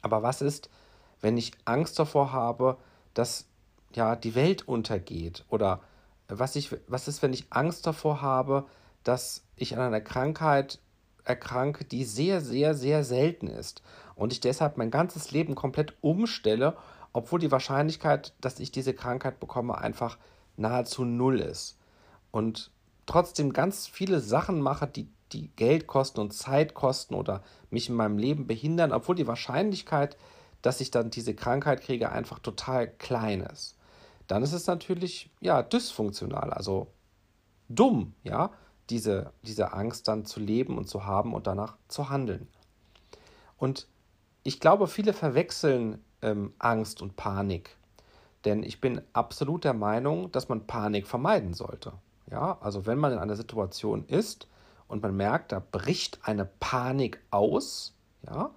Aber 0.00 0.22
was 0.22 0.42
ist, 0.42 0.70
wenn 1.20 1.36
ich 1.36 1.52
Angst 1.64 1.98
davor 1.98 2.32
habe, 2.32 2.76
dass 3.14 3.46
ja 3.94 4.16
die 4.16 4.34
Welt 4.34 4.66
untergeht? 4.66 5.44
Oder 5.48 5.80
was, 6.28 6.56
ich, 6.56 6.74
was 6.86 7.08
ist, 7.08 7.22
wenn 7.22 7.32
ich 7.32 7.46
Angst 7.50 7.86
davor 7.86 8.22
habe, 8.22 8.66
dass 9.04 9.44
ich 9.56 9.76
an 9.76 9.82
einer 9.82 10.00
Krankheit 10.00 10.78
erkranke, 11.24 11.84
die 11.84 12.04
sehr, 12.04 12.40
sehr, 12.40 12.74
sehr 12.74 13.04
selten 13.04 13.46
ist 13.46 13.82
und 14.14 14.32
ich 14.32 14.40
deshalb 14.40 14.76
mein 14.76 14.90
ganzes 14.90 15.30
Leben 15.30 15.54
komplett 15.54 15.94
umstelle, 16.00 16.76
obwohl 17.12 17.38
die 17.38 17.52
Wahrscheinlichkeit, 17.52 18.32
dass 18.40 18.58
ich 18.58 18.72
diese 18.72 18.94
Krankheit 18.94 19.38
bekomme, 19.38 19.78
einfach 19.78 20.18
nahezu 20.56 21.04
null 21.04 21.40
ist. 21.40 21.78
Und 22.30 22.70
trotzdem 23.12 23.52
ganz 23.52 23.86
viele 23.86 24.20
Sachen 24.20 24.62
mache, 24.62 24.86
die, 24.86 25.06
die 25.32 25.48
Geld 25.48 25.86
kosten 25.86 26.20
und 26.20 26.32
Zeit 26.32 26.72
kosten 26.72 27.14
oder 27.14 27.42
mich 27.68 27.90
in 27.90 27.94
meinem 27.94 28.16
Leben 28.16 28.46
behindern, 28.46 28.90
obwohl 28.90 29.14
die 29.14 29.26
Wahrscheinlichkeit, 29.26 30.16
dass 30.62 30.80
ich 30.80 30.90
dann 30.90 31.10
diese 31.10 31.34
Krankheit 31.34 31.82
kriege, 31.82 32.10
einfach 32.10 32.38
total 32.38 32.88
klein 32.88 33.42
ist. 33.42 33.76
Dann 34.28 34.42
ist 34.42 34.54
es 34.54 34.66
natürlich 34.66 35.30
ja 35.40 35.62
dysfunktional, 35.62 36.54
also 36.54 36.86
dumm, 37.68 38.14
ja, 38.24 38.50
diese, 38.88 39.34
diese 39.42 39.74
Angst 39.74 40.08
dann 40.08 40.24
zu 40.24 40.40
leben 40.40 40.78
und 40.78 40.88
zu 40.88 41.04
haben 41.04 41.34
und 41.34 41.46
danach 41.46 41.76
zu 41.88 42.08
handeln. 42.08 42.48
Und 43.58 43.88
ich 44.42 44.58
glaube, 44.58 44.86
viele 44.86 45.12
verwechseln 45.12 46.02
ähm, 46.22 46.54
Angst 46.58 47.02
und 47.02 47.16
Panik. 47.16 47.76
Denn 48.46 48.62
ich 48.62 48.80
bin 48.80 49.02
absolut 49.12 49.64
der 49.64 49.74
Meinung, 49.74 50.32
dass 50.32 50.48
man 50.48 50.66
Panik 50.66 51.06
vermeiden 51.06 51.52
sollte. 51.52 51.92
Ja, 52.32 52.56
also 52.62 52.86
wenn 52.86 52.98
man 52.98 53.12
in 53.12 53.18
einer 53.18 53.36
Situation 53.36 54.06
ist 54.06 54.48
und 54.88 55.02
man 55.02 55.14
merkt, 55.14 55.52
da 55.52 55.60
bricht 55.60 56.20
eine 56.22 56.46
Panik 56.46 57.20
aus, 57.30 57.94
ja, 58.26 58.50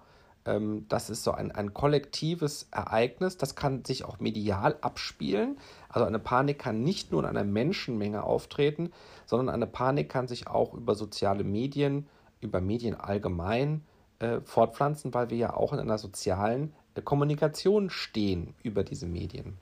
ähm, 0.46 0.86
das 0.88 1.10
ist 1.10 1.24
so 1.24 1.32
ein, 1.32 1.52
ein 1.52 1.74
kollektives 1.74 2.68
Ereignis, 2.70 3.36
das 3.36 3.54
kann 3.54 3.84
sich 3.84 4.06
auch 4.06 4.18
medial 4.18 4.78
abspielen. 4.80 5.58
Also 5.90 6.06
eine 6.06 6.18
Panik 6.18 6.58
kann 6.58 6.82
nicht 6.82 7.12
nur 7.12 7.22
in 7.22 7.28
einer 7.28 7.44
Menschenmenge 7.44 8.24
auftreten, 8.24 8.92
sondern 9.26 9.54
eine 9.54 9.66
Panik 9.66 10.08
kann 10.08 10.26
sich 10.26 10.46
auch 10.46 10.72
über 10.72 10.94
soziale 10.94 11.44
Medien, 11.44 12.06
über 12.40 12.62
Medien 12.62 12.94
allgemein 12.94 13.84
äh, 14.20 14.40
fortpflanzen, 14.40 15.12
weil 15.12 15.28
wir 15.28 15.36
ja 15.36 15.54
auch 15.54 15.74
in 15.74 15.80
einer 15.80 15.98
sozialen 15.98 16.72
äh, 16.94 17.02
Kommunikation 17.02 17.90
stehen 17.90 18.54
über 18.62 18.84
diese 18.84 19.06
Medien. 19.06 19.58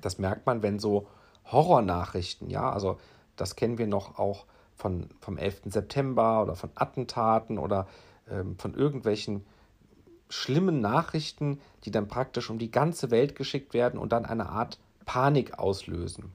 Das 0.00 0.18
merkt 0.18 0.46
man, 0.46 0.64
wenn 0.64 0.80
so 0.80 1.06
Horrornachrichten, 1.44 2.50
ja, 2.50 2.72
also 2.72 2.98
das 3.36 3.56
kennen 3.56 3.78
wir 3.78 3.86
noch 3.86 4.18
auch 4.18 4.46
von, 4.74 5.08
vom 5.20 5.38
11. 5.38 5.62
September 5.66 6.42
oder 6.42 6.54
von 6.54 6.70
Attentaten 6.74 7.58
oder 7.58 7.86
ähm, 8.30 8.56
von 8.58 8.74
irgendwelchen 8.74 9.44
schlimmen 10.28 10.80
Nachrichten, 10.80 11.60
die 11.84 11.90
dann 11.90 12.08
praktisch 12.08 12.50
um 12.50 12.58
die 12.58 12.70
ganze 12.70 13.10
Welt 13.10 13.36
geschickt 13.36 13.74
werden 13.74 13.98
und 13.98 14.12
dann 14.12 14.26
eine 14.26 14.48
Art 14.48 14.78
Panik 15.04 15.58
auslösen. 15.58 16.32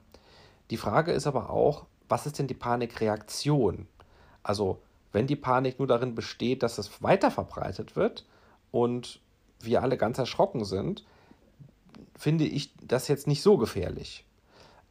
Die 0.70 0.78
Frage 0.78 1.12
ist 1.12 1.28
aber 1.28 1.50
auch, 1.50 1.86
was 2.08 2.26
ist 2.26 2.40
denn 2.40 2.48
die 2.48 2.54
Panikreaktion? 2.54 3.88
Also, 4.44 4.82
wenn 5.12 5.28
die 5.28 5.36
Panik 5.36 5.78
nur 5.80 5.88
darin 5.88 6.16
besteht, 6.16 6.64
dass 6.64 6.78
es 6.78 7.04
weiter 7.04 7.32
verbreitet 7.32 7.96
wird 7.96 8.26
und 8.72 9.20
wir 9.60 9.82
alle 9.82 9.98
ganz 9.98 10.18
erschrocken 10.18 10.64
sind, 10.64 11.06
finde 12.18 12.46
ich 12.46 12.74
das 12.82 13.08
jetzt 13.10 13.28
nicht 13.28 13.42
so 13.42 13.58
gefährlich. 13.58 14.26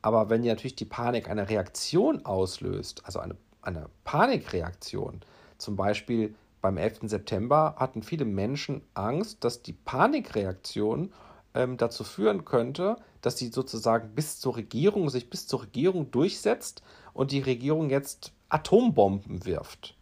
Aber 0.03 0.31
wenn 0.31 0.43
natürlich 0.43 0.77
die 0.77 0.85
Panik 0.85 1.29
eine 1.29 1.49
Reaktion 1.49 2.25
auslöst, 2.25 3.03
also 3.05 3.19
eine, 3.19 3.37
eine 3.63 3.89
Panikreaktion, 4.05 5.21
zum 5.59 5.77
Beispiel 5.77 6.35
beim 6.63 6.77
11. 6.77 7.01
September 7.05 7.75
hatten 7.79 8.03
viele 8.03 8.25
Menschen 8.25 8.83
Angst, 8.95 9.45
dass 9.45 9.63
die 9.63 9.73
Panikreaktion 9.73 11.13
ähm, 11.55 11.77
dazu 11.77 12.05
führen 12.05 12.45
könnte, 12.45 12.97
dass 13.21 13.39
sie 13.39 13.49
sozusagen 13.49 14.15
bis 14.15 14.41
zur 14.41 14.57
Regierung, 14.57 15.11
sich 15.11 15.31
bis 15.31 15.47
zur 15.47 15.63
Regierung 15.63 16.11
durchsetzt 16.11 16.83
und 17.13 17.31
die 17.33 17.41
Regierung 17.41 17.91
jetzt 17.91 18.33
Atombomben 18.49 19.45
wirft. 19.45 19.97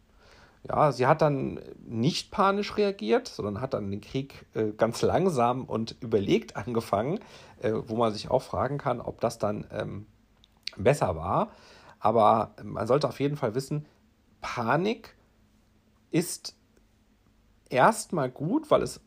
Ja, 0.64 0.92
sie 0.92 1.07
hat 1.07 1.23
dann 1.23 1.61
nicht 1.87 2.31
panisch 2.31 2.77
reagiert, 2.77 3.29
sondern 3.29 3.61
hat 3.61 3.75
dann 3.75 3.90
den 3.90 4.01
Krieg 4.01 4.47
äh, 4.55 4.73
ganz 4.73 5.03
langsam 5.03 5.64
und 5.64 5.97
überlegt 6.01 6.57
angefangen, 6.57 7.21
äh, 7.61 7.73
wo 7.87 7.97
man 7.97 8.12
sich 8.12 8.31
auch 8.31 8.42
fragen 8.42 8.79
kann, 8.79 9.01
ob 9.01 9.21
das 9.21 9.38
dann 9.38 9.66
ähm, 9.73 10.07
besser 10.77 11.16
war. 11.16 11.51
Aber 12.01 12.55
man 12.62 12.87
sollte 12.87 13.09
auf 13.09 13.21
jeden 13.21 13.37
Fall 13.37 13.55
wissen, 13.55 13.87
Panik 14.40 15.16
ist 16.11 16.55
erstmal 17.71 18.31
gut, 18.31 18.71
weil 18.71 18.83
es 18.83 19.01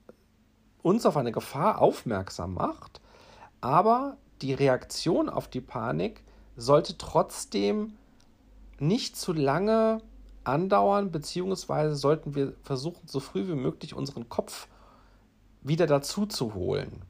uns 0.81 1.05
auf 1.05 1.17
eine 1.17 1.31
Gefahr 1.31 1.79
aufmerksam 1.79 2.53
macht, 2.53 3.01
aber 3.59 4.17
die 4.41 4.53
Reaktion 4.53 5.29
auf 5.29 5.47
die 5.47 5.61
Panik 5.61 6.23
sollte 6.55 6.97
trotzdem 6.97 7.93
nicht 8.79 9.15
zu 9.15 9.33
lange 9.33 10.01
andauern, 10.43 11.11
beziehungsweise 11.11 11.95
sollten 11.95 12.35
wir 12.35 12.53
versuchen, 12.63 13.07
so 13.07 13.19
früh 13.19 13.47
wie 13.47 13.55
möglich 13.55 13.95
unseren 13.95 14.29
Kopf 14.29 14.67
wieder 15.61 15.87
dazu 15.87 16.25
zu 16.25 16.53
holen. 16.53 17.03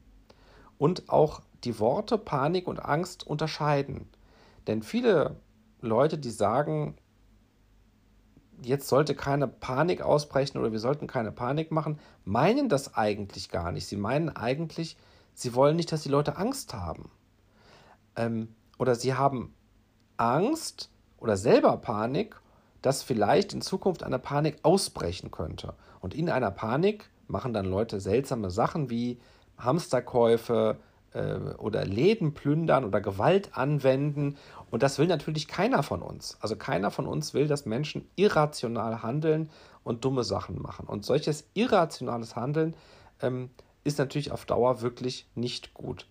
Und 0.78 1.08
auch 1.08 1.42
die 1.64 1.78
Worte 1.78 2.18
Panik 2.18 2.66
und 2.66 2.84
Angst 2.84 3.26
unterscheiden. 3.26 4.08
Denn 4.66 4.82
viele 4.82 5.36
Leute, 5.80 6.18
die 6.18 6.30
sagen, 6.30 6.96
jetzt 8.62 8.88
sollte 8.88 9.14
keine 9.14 9.48
Panik 9.48 10.02
ausbrechen 10.02 10.58
oder 10.58 10.72
wir 10.72 10.78
sollten 10.78 11.06
keine 11.06 11.32
Panik 11.32 11.70
machen, 11.70 11.98
meinen 12.24 12.68
das 12.68 12.94
eigentlich 12.94 13.48
gar 13.48 13.72
nicht. 13.72 13.86
Sie 13.86 13.96
meinen 13.96 14.28
eigentlich, 14.28 14.96
sie 15.34 15.54
wollen 15.54 15.76
nicht, 15.76 15.90
dass 15.92 16.02
die 16.02 16.08
Leute 16.08 16.36
Angst 16.36 16.74
haben. 16.74 17.10
Ähm, 18.16 18.54
oder 18.78 18.94
sie 18.94 19.14
haben 19.14 19.54
Angst 20.16 20.90
oder 21.18 21.36
selber 21.36 21.76
Panik, 21.76 22.41
dass 22.82 23.02
vielleicht 23.02 23.52
in 23.52 23.62
Zukunft 23.62 24.02
eine 24.02 24.18
Panik 24.18 24.58
ausbrechen 24.62 25.30
könnte. 25.30 25.74
Und 26.00 26.14
in 26.14 26.28
einer 26.28 26.50
Panik 26.50 27.08
machen 27.28 27.52
dann 27.52 27.66
Leute 27.66 28.00
seltsame 28.00 28.50
Sachen 28.50 28.90
wie 28.90 29.20
Hamsterkäufe, 29.56 30.78
äh, 31.14 31.36
oder 31.58 31.84
Läden 31.84 32.34
plündern 32.34 32.84
oder 32.84 33.00
Gewalt 33.00 33.56
anwenden. 33.56 34.36
Und 34.70 34.82
das 34.82 34.98
will 34.98 35.06
natürlich 35.06 35.48
keiner 35.48 35.82
von 35.82 36.02
uns. 36.02 36.38
Also 36.40 36.56
keiner 36.56 36.90
von 36.90 37.06
uns 37.06 37.34
will, 37.34 37.48
dass 37.48 37.66
Menschen 37.66 38.08
irrational 38.16 39.02
handeln 39.02 39.50
und 39.84 40.04
dumme 40.04 40.24
Sachen 40.24 40.60
machen. 40.60 40.86
Und 40.86 41.04
solches 41.04 41.48
irrationales 41.54 42.36
Handeln 42.36 42.74
ähm, 43.20 43.50
ist 43.84 43.98
natürlich 43.98 44.30
auf 44.32 44.44
Dauer 44.46 44.80
wirklich 44.80 45.26
nicht 45.34 45.74
gut. 45.74 46.06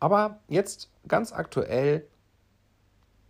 Aber 0.00 0.40
jetzt 0.48 0.90
ganz 1.06 1.32
aktuell 1.32 2.06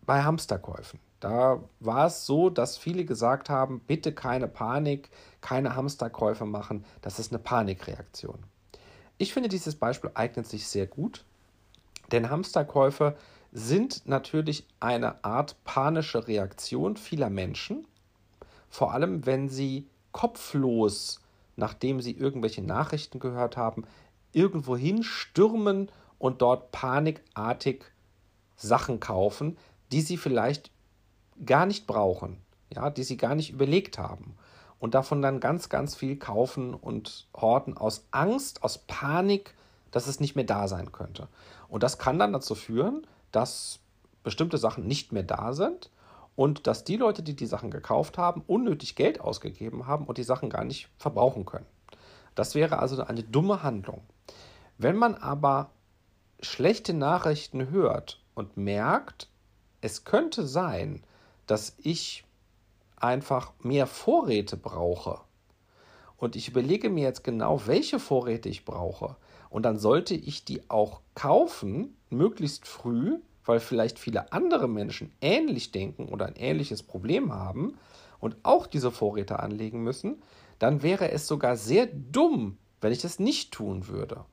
bei 0.06 0.22
Hamsterkäufen. 0.22 0.98
Da 1.22 1.62
war 1.78 2.06
es 2.06 2.26
so, 2.26 2.50
dass 2.50 2.76
viele 2.76 3.04
gesagt 3.04 3.48
haben, 3.48 3.78
bitte 3.86 4.12
keine 4.12 4.48
Panik, 4.48 5.08
keine 5.40 5.76
Hamsterkäufe 5.76 6.46
machen, 6.46 6.84
das 7.00 7.20
ist 7.20 7.30
eine 7.30 7.38
Panikreaktion. 7.38 8.40
Ich 9.18 9.32
finde, 9.32 9.48
dieses 9.48 9.76
Beispiel 9.76 10.10
eignet 10.14 10.48
sich 10.48 10.66
sehr 10.66 10.88
gut, 10.88 11.24
denn 12.10 12.28
Hamsterkäufe 12.28 13.16
sind 13.52 14.02
natürlich 14.04 14.66
eine 14.80 15.24
Art 15.24 15.62
panische 15.62 16.26
Reaktion 16.26 16.96
vieler 16.96 17.30
Menschen, 17.30 17.86
vor 18.68 18.92
allem 18.92 19.24
wenn 19.24 19.48
sie 19.48 19.86
kopflos, 20.10 21.20
nachdem 21.54 22.00
sie 22.00 22.16
irgendwelche 22.16 22.62
Nachrichten 22.62 23.20
gehört 23.20 23.56
haben, 23.56 23.84
irgendwohin 24.32 25.04
stürmen 25.04 25.88
und 26.18 26.42
dort 26.42 26.72
panikartig 26.72 27.84
Sachen 28.56 28.98
kaufen, 28.98 29.56
die 29.92 30.00
sie 30.00 30.16
vielleicht 30.16 30.71
gar 31.44 31.66
nicht 31.66 31.86
brauchen, 31.86 32.38
ja, 32.74 32.90
die 32.90 33.04
sie 33.04 33.16
gar 33.16 33.34
nicht 33.34 33.50
überlegt 33.50 33.98
haben 33.98 34.36
und 34.78 34.94
davon 34.94 35.22
dann 35.22 35.40
ganz, 35.40 35.68
ganz 35.68 35.94
viel 35.94 36.16
kaufen 36.16 36.74
und 36.74 37.28
horten 37.36 37.76
aus 37.76 38.06
Angst, 38.10 38.64
aus 38.64 38.78
Panik, 38.78 39.54
dass 39.90 40.06
es 40.06 40.20
nicht 40.20 40.34
mehr 40.34 40.44
da 40.44 40.66
sein 40.66 40.90
könnte. 40.90 41.28
Und 41.68 41.82
das 41.82 41.98
kann 41.98 42.18
dann 42.18 42.32
dazu 42.32 42.54
führen, 42.54 43.06
dass 43.30 43.78
bestimmte 44.24 44.58
Sachen 44.58 44.86
nicht 44.86 45.12
mehr 45.12 45.22
da 45.22 45.52
sind 45.52 45.90
und 46.34 46.66
dass 46.66 46.84
die 46.84 46.96
Leute, 46.96 47.22
die 47.22 47.36
die 47.36 47.46
Sachen 47.46 47.70
gekauft 47.70 48.18
haben, 48.18 48.42
unnötig 48.46 48.96
Geld 48.96 49.20
ausgegeben 49.20 49.86
haben 49.86 50.06
und 50.06 50.18
die 50.18 50.24
Sachen 50.24 50.50
gar 50.50 50.64
nicht 50.64 50.88
verbrauchen 50.98 51.46
können. 51.46 51.66
Das 52.34 52.54
wäre 52.54 52.78
also 52.78 53.02
eine 53.04 53.22
dumme 53.22 53.62
Handlung. 53.62 54.00
Wenn 54.78 54.96
man 54.96 55.14
aber 55.14 55.70
schlechte 56.40 56.94
Nachrichten 56.94 57.70
hört 57.70 58.20
und 58.34 58.56
merkt, 58.56 59.28
es 59.80 60.04
könnte 60.04 60.46
sein, 60.46 61.04
dass 61.46 61.76
ich 61.78 62.24
einfach 62.96 63.52
mehr 63.62 63.86
Vorräte 63.86 64.56
brauche 64.56 65.20
und 66.16 66.36
ich 66.36 66.48
überlege 66.48 66.88
mir 66.88 67.02
jetzt 67.02 67.24
genau, 67.24 67.62
welche 67.66 67.98
Vorräte 67.98 68.48
ich 68.48 68.64
brauche 68.64 69.16
und 69.50 69.64
dann 69.64 69.76
sollte 69.76 70.14
ich 70.14 70.44
die 70.44 70.70
auch 70.70 71.00
kaufen, 71.14 71.96
möglichst 72.10 72.66
früh, 72.66 73.18
weil 73.44 73.58
vielleicht 73.58 73.98
viele 73.98 74.32
andere 74.32 74.68
Menschen 74.68 75.10
ähnlich 75.20 75.72
denken 75.72 76.06
oder 76.08 76.26
ein 76.26 76.36
ähnliches 76.36 76.84
Problem 76.84 77.32
haben 77.32 77.76
und 78.20 78.36
auch 78.44 78.68
diese 78.68 78.92
Vorräte 78.92 79.40
anlegen 79.40 79.82
müssen, 79.82 80.22
dann 80.60 80.84
wäre 80.84 81.10
es 81.10 81.26
sogar 81.26 81.56
sehr 81.56 81.86
dumm, 81.86 82.56
wenn 82.80 82.92
ich 82.92 83.02
das 83.02 83.18
nicht 83.18 83.52
tun 83.52 83.88
würde. 83.88 84.24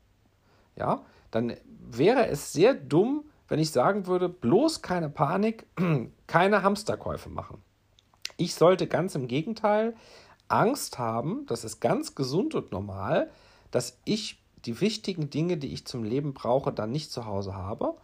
Ja, 0.75 1.01
dann 1.31 1.55
wäre 1.79 2.27
es 2.27 2.53
sehr 2.53 2.75
dumm, 2.75 3.25
wenn 3.47 3.59
ich 3.59 3.71
sagen 3.71 4.05
würde, 4.05 4.29
bloß 4.29 4.83
keine 4.83 5.09
Panik, 5.09 5.65
keine 6.29 6.61
Hamsterkäufe 6.61 7.29
machen. 7.29 7.63
Ich 8.37 8.53
sollte 8.53 8.85
ganz 8.85 9.15
im 9.15 9.27
Gegenteil 9.27 9.95
Angst 10.47 10.99
haben, 10.99 11.47
das 11.47 11.63
ist 11.63 11.79
ganz 11.79 12.13
gesund 12.13 12.53
und 12.53 12.71
normal, 12.71 13.31
dass 13.71 13.97
ich 14.05 14.39
die 14.65 14.79
wichtigen 14.79 15.31
Dinge, 15.31 15.57
die 15.57 15.73
ich 15.73 15.87
zum 15.87 16.03
Leben 16.03 16.35
brauche, 16.35 16.71
dann 16.71 16.91
nicht 16.91 17.11
zu 17.11 17.25
Hause 17.25 17.55
habe 17.55 17.95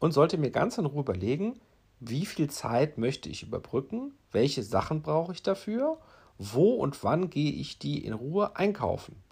und 0.00 0.12
sollte 0.12 0.38
mir 0.38 0.50
ganz 0.50 0.76
in 0.76 0.86
Ruhe 0.86 1.02
überlegen, 1.02 1.60
wie 2.00 2.26
viel 2.26 2.50
Zeit 2.50 2.98
möchte 2.98 3.28
ich 3.28 3.44
überbrücken, 3.44 4.12
welche 4.32 4.64
Sachen 4.64 5.00
brauche 5.00 5.32
ich 5.32 5.44
dafür, 5.44 5.98
wo 6.36 6.74
und 6.74 7.04
wann 7.04 7.30
gehe 7.30 7.52
ich 7.52 7.78
die 7.78 8.04
in 8.04 8.12
Ruhe 8.12 8.56
einkaufen. 8.56 9.22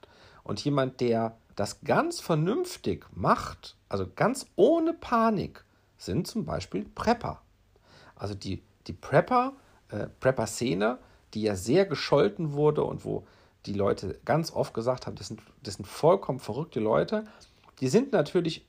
Und 0.45 0.65
jemand, 0.65 1.01
der 1.01 1.37
das 1.57 1.81
ganz 1.81 2.21
vernünftig 2.21 3.07
macht, 3.13 3.77
also 3.89 4.07
ganz 4.15 4.47
ohne 4.55 4.93
Panik, 4.93 5.65
sind 5.99 6.29
zum 6.29 6.45
Beispiel 6.45 6.85
Prepper. 6.85 7.41
Also 8.17 8.35
die, 8.35 8.63
die 8.87 8.93
Prepper, 8.93 9.53
äh, 9.91 10.07
Prepper-Szene, 10.21 10.99
die 11.35 11.43
ja 11.43 11.55
sehr 11.55 11.87
gescholten 11.87 12.55
wurde 12.55 12.83
und 12.83 13.05
wo 13.05 13.25
die 13.67 13.75
Leute 13.75 14.19
ganz 14.25 14.53
oft 14.53 14.75
gesagt 14.75 15.07
haben, 15.07 15.17
das 15.17 15.29
sind, 15.29 15.41
das 15.63 15.75
sind 15.75 15.87
vollkommen 15.87 16.39
verrückte 16.39 16.81
Leute. 16.81 17.25
Die 17.81 17.89
sind 17.89 18.13
natürlich 18.13 18.67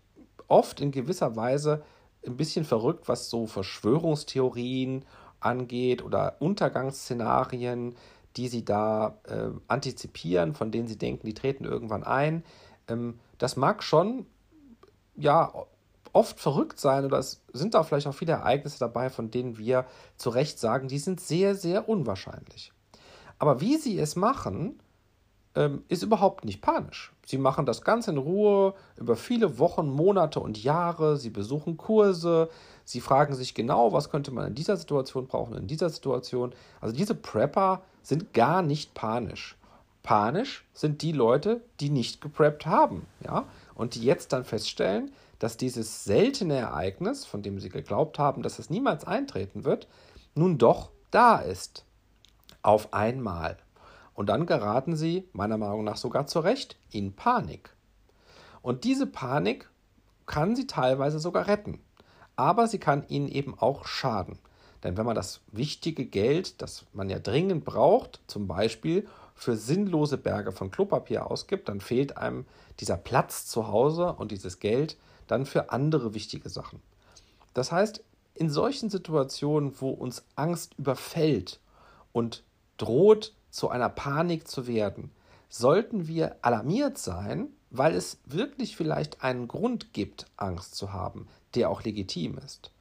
oft 0.48 0.82
in 0.82 0.92
gewisser 0.92 1.36
Weise 1.36 1.84
ein 2.26 2.38
bisschen 2.38 2.66
verrückt, 2.66 3.08
was 3.08 3.30
so 3.30 3.48
Verschwörungstheorien 3.48 5.06
angeht 5.40 6.04
oder 6.04 6.36
Untergangsszenarien, 6.40 7.96
die 8.36 8.48
sie 8.48 8.66
da 8.66 9.20
äh, 9.28 9.50
antizipieren, 9.68 10.56
von 10.56 10.72
denen 10.72 10.88
sie 10.88 10.98
denken, 10.98 11.26
die 11.26 11.34
treten 11.34 11.64
irgendwann 11.64 12.04
ein. 12.04 12.44
Ähm, 12.88 13.20
das 13.38 13.56
mag 13.56 13.84
schon 13.84 14.26
ja 15.16 15.54
oft 16.13 16.39
verrückt 16.39 16.80
sein 16.80 17.06
oder 17.06 17.17
es 17.17 17.41
sind 17.54 17.74
da 17.74 17.84
vielleicht 17.84 18.08
auch 18.08 18.13
viele 18.13 18.34
Ereignisse 18.34 18.80
dabei, 18.80 19.10
von 19.10 19.32
denen 19.32 19.58
wir 19.58 19.86
zu 20.15 20.30
Recht 20.30 20.60
sagen, 20.60 20.88
die 20.88 21.00
sind 21.00 21.20
sehr, 21.20 21.56
sehr 21.56 21.89
unwahrscheinlich. 21.89 22.72
Aber 23.39 23.62
wie 23.62 23.78
sie 23.78 24.00
es 24.00 24.15
machen, 24.15 24.80
ähm, 25.56 25.84
ist 25.88 26.04
überhaupt 26.04 26.46
nicht 26.46 26.62
panisch. 26.62 27.12
Sie 27.26 27.38
machen 27.38 27.65
das 27.65 27.82
ganz 27.82 28.08
in 28.08 28.17
Ruhe 28.17 28.74
über 28.96 29.15
viele 29.15 29.60
Wochen, 29.60 29.89
Monate 29.89 30.39
und 30.39 30.63
Jahre. 30.63 31.17
Sie 31.17 31.30
besuchen 31.30 31.78
Kurse. 31.78 32.50
Sie 32.86 33.02
fragen 33.02 33.36
sich 33.36 33.54
genau, 33.54 33.91
was 33.91 34.10
könnte 34.10 34.32
man 34.32 34.48
in 34.48 34.56
dieser 34.56 34.78
Situation 34.78 35.28
brauchen, 35.28 35.58
in 35.58 35.67
dieser 35.67 35.89
Situation. 35.89 36.54
Also 36.80 36.96
diese 36.96 37.15
Prepper 37.15 37.82
sind 38.04 38.34
gar 38.34 38.62
nicht 38.62 38.93
panisch. 38.93 39.58
Panisch 40.04 40.63
sind 40.74 41.02
die 41.02 41.12
Leute, 41.12 41.62
die 41.82 41.89
nicht 41.89 42.22
gepreppt 42.22 42.65
haben, 42.65 43.06
ja, 43.26 43.43
und 43.76 43.96
die 43.96 44.04
jetzt 44.04 44.32
dann 44.32 44.46
feststellen, 44.46 45.12
dass 45.39 45.58
dieses 45.58 46.04
seltene 46.04 46.56
Ereignis, 46.56 47.26
von 47.26 47.41
dem 47.41 47.60
sie 47.60 47.69
geglaubt 47.69 48.19
haben, 48.19 48.41
dass 48.43 48.60
es 48.60 48.69
niemals 48.69 49.06
eintreten 49.06 49.63
wird, 49.63 49.88
nun 50.36 50.58
doch 50.58 50.91
da 51.12 51.38
ist. 51.38 51.86
Auf 52.62 52.93
einmal. 52.93 53.58
Und 54.13 54.30
dann 54.30 54.45
geraten 54.45 54.95
sie, 54.95 55.30
meiner 55.34 55.58
Meinung 55.58 55.84
nach 55.84 55.97
sogar 55.97 56.26
zu 56.26 56.39
Recht, 56.39 56.76
in 56.91 57.15
Panik. 57.15 57.69
Und 58.62 58.84
diese 58.84 59.06
Panik 59.06 59.69
kann 60.26 60.56
sie 60.56 60.67
teilweise 60.67 61.19
sogar 61.19 61.47
retten. 61.47 61.80
Aber 62.36 62.67
sie 62.67 62.80
kann 62.80 63.08
ihnen 63.08 63.28
eben 63.28 63.58
auch 63.58 63.86
schaden. 63.86 64.39
Denn 64.84 64.97
wenn 64.97 65.06
man 65.06 65.15
das 65.15 65.41
wichtige 65.52 66.06
Geld, 66.06 66.62
das 66.62 66.86
man 66.93 67.10
ja 67.10 67.19
dringend 67.19 67.65
braucht, 67.65 68.21
zum 68.28 68.47
Beispiel 68.47 69.08
für 69.38 69.56
sinnlose 69.56 70.17
Berge 70.17 70.52
von 70.52 70.71
Klopapier 70.71 71.30
ausgibt, 71.30 71.69
dann 71.69 71.80
fehlt 71.80 72.17
einem 72.17 72.45
dieser 72.80 72.97
Platz 72.97 73.45
zu 73.45 73.67
Hause 73.67 74.13
und 74.13 74.32
dieses 74.32 74.60
Geld 74.60 74.97
dann 75.28 75.45
für 75.45 75.71
andere 75.71 76.13
wichtige 76.13 76.50
Sachen. 76.50 76.82
Das 77.54 77.71
heißt, 77.71 78.04
in 78.34 78.50
solchen 78.50 78.89
Situationen, 78.89 79.80
wo 79.80 79.91
uns 79.91 80.23
Angst 80.36 80.73
überfällt 80.78 81.60
und 82.12 82.43
droht, 82.78 83.34
zu 83.50 83.69
einer 83.69 83.89
Panik 83.89 84.47
zu 84.47 84.67
werden, 84.67 85.12
sollten 85.50 86.08
wir 86.08 86.36
alarmiert 86.41 86.97
sein, 86.97 87.47
weil 87.69 87.95
es 87.95 88.17
wirklich 88.26 88.76
vielleicht 88.76 89.23
einen 89.23 89.47
Grund 89.47 89.93
gibt, 89.93 90.26
Angst 90.36 90.76
zu 90.76 90.93
haben, 90.93 91.28
der 91.56 91.69
auch 91.69 91.84
legitim 91.84 92.38
ist. 92.39 92.71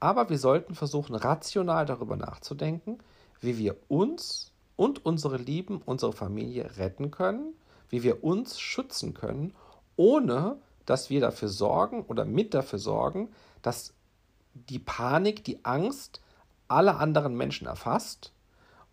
Aber 0.00 0.28
wir 0.28 0.38
sollten 0.38 0.74
versuchen, 0.74 1.14
rational 1.14 1.86
darüber 1.86 2.16
nachzudenken, 2.16 2.98
wie 3.40 3.58
wir 3.58 3.76
uns 3.88 4.52
und 4.76 5.04
unsere 5.04 5.38
Lieben, 5.38 5.80
unsere 5.84 6.12
Familie 6.12 6.76
retten 6.76 7.10
können, 7.10 7.54
wie 7.88 8.02
wir 8.02 8.22
uns 8.24 8.60
schützen 8.60 9.14
können, 9.14 9.54
ohne 9.96 10.58
dass 10.84 11.10
wir 11.10 11.20
dafür 11.20 11.48
sorgen 11.48 12.02
oder 12.02 12.24
mit 12.24 12.54
dafür 12.54 12.78
sorgen, 12.78 13.30
dass 13.62 13.94
die 14.54 14.78
Panik, 14.78 15.44
die 15.44 15.64
Angst 15.64 16.20
alle 16.68 16.96
anderen 16.96 17.36
Menschen 17.36 17.66
erfasst 17.66 18.32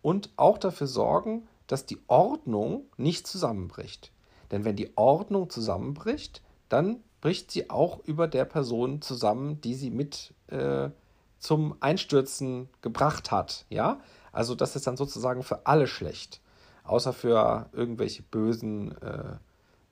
und 0.02 0.30
auch 0.36 0.58
dafür 0.58 0.86
sorgen, 0.86 1.46
dass 1.66 1.86
die 1.86 1.98
Ordnung 2.08 2.84
nicht 2.96 3.26
zusammenbricht. 3.26 4.12
Denn 4.50 4.64
wenn 4.64 4.76
die 4.76 4.96
Ordnung 4.96 5.50
zusammenbricht, 5.50 6.42
dann 6.68 7.02
bricht 7.20 7.50
sie 7.50 7.70
auch 7.70 8.04
über 8.04 8.28
der 8.28 8.44
Person 8.44 9.00
zusammen, 9.00 9.60
die 9.62 9.74
sie 9.74 9.90
mit 9.90 10.34
äh, 10.48 10.90
zum 11.38 11.76
Einstürzen 11.80 12.68
gebracht 12.82 13.30
hat. 13.30 13.64
Ja, 13.70 14.00
also 14.34 14.54
das 14.54 14.76
ist 14.76 14.86
dann 14.86 14.96
sozusagen 14.96 15.42
für 15.42 15.66
alle 15.66 15.86
schlecht, 15.86 16.40
außer 16.84 17.12
für 17.12 17.68
irgendwelche 17.72 18.22
Bösen, 18.22 19.00
äh, 19.00 19.36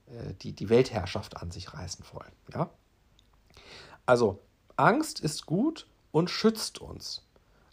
äh 0.07 0.33
die 0.41 0.53
die 0.53 0.69
Weltherrschaft 0.69 1.37
an 1.37 1.51
sich 1.51 1.73
reißen 1.73 2.05
wollen. 2.13 2.31
Ja, 2.53 2.69
also 4.05 4.39
Angst 4.75 5.19
ist 5.19 5.45
gut 5.45 5.87
und 6.11 6.29
schützt 6.29 6.79
uns. 6.79 7.25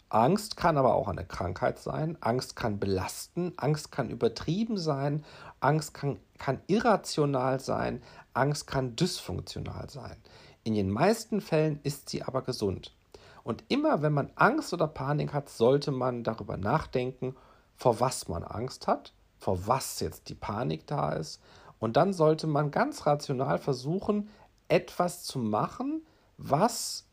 Angst 0.09 0.57
kann 0.57 0.77
aber 0.77 0.95
auch 0.95 1.07
eine 1.07 1.25
Krankheit 1.25 1.79
sein. 1.79 2.17
Angst 2.19 2.55
kann 2.55 2.79
belasten. 2.79 3.53
Angst 3.57 3.91
kann 3.91 4.09
übertrieben 4.09 4.77
sein. 4.77 5.23
Angst 5.61 5.93
kann, 5.93 6.19
kann 6.37 6.61
irrational 6.67 7.59
sein. 7.59 8.01
Angst 8.33 8.67
kann 8.67 8.95
dysfunktional 8.95 9.89
sein. 9.89 10.17
In 10.63 10.73
den 10.73 10.89
meisten 10.89 11.39
Fällen 11.41 11.79
ist 11.83 12.09
sie 12.09 12.23
aber 12.23 12.41
gesund. 12.41 12.93
Und 13.43 13.63
immer 13.69 14.01
wenn 14.01 14.13
man 14.13 14.31
Angst 14.35 14.73
oder 14.73 14.87
Panik 14.87 15.33
hat, 15.33 15.49
sollte 15.49 15.91
man 15.91 16.23
darüber 16.23 16.57
nachdenken, 16.57 17.35
vor 17.75 17.99
was 17.99 18.27
man 18.27 18.43
Angst 18.43 18.87
hat, 18.87 19.13
vor 19.37 19.67
was 19.67 19.99
jetzt 19.99 20.29
die 20.29 20.35
Panik 20.35 20.85
da 20.85 21.13
ist. 21.13 21.41
Und 21.79 21.97
dann 21.97 22.13
sollte 22.13 22.45
man 22.45 22.69
ganz 22.69 23.07
rational 23.07 23.57
versuchen, 23.57 24.29
etwas 24.67 25.23
zu 25.23 25.39
machen, 25.39 26.05
was 26.37 27.07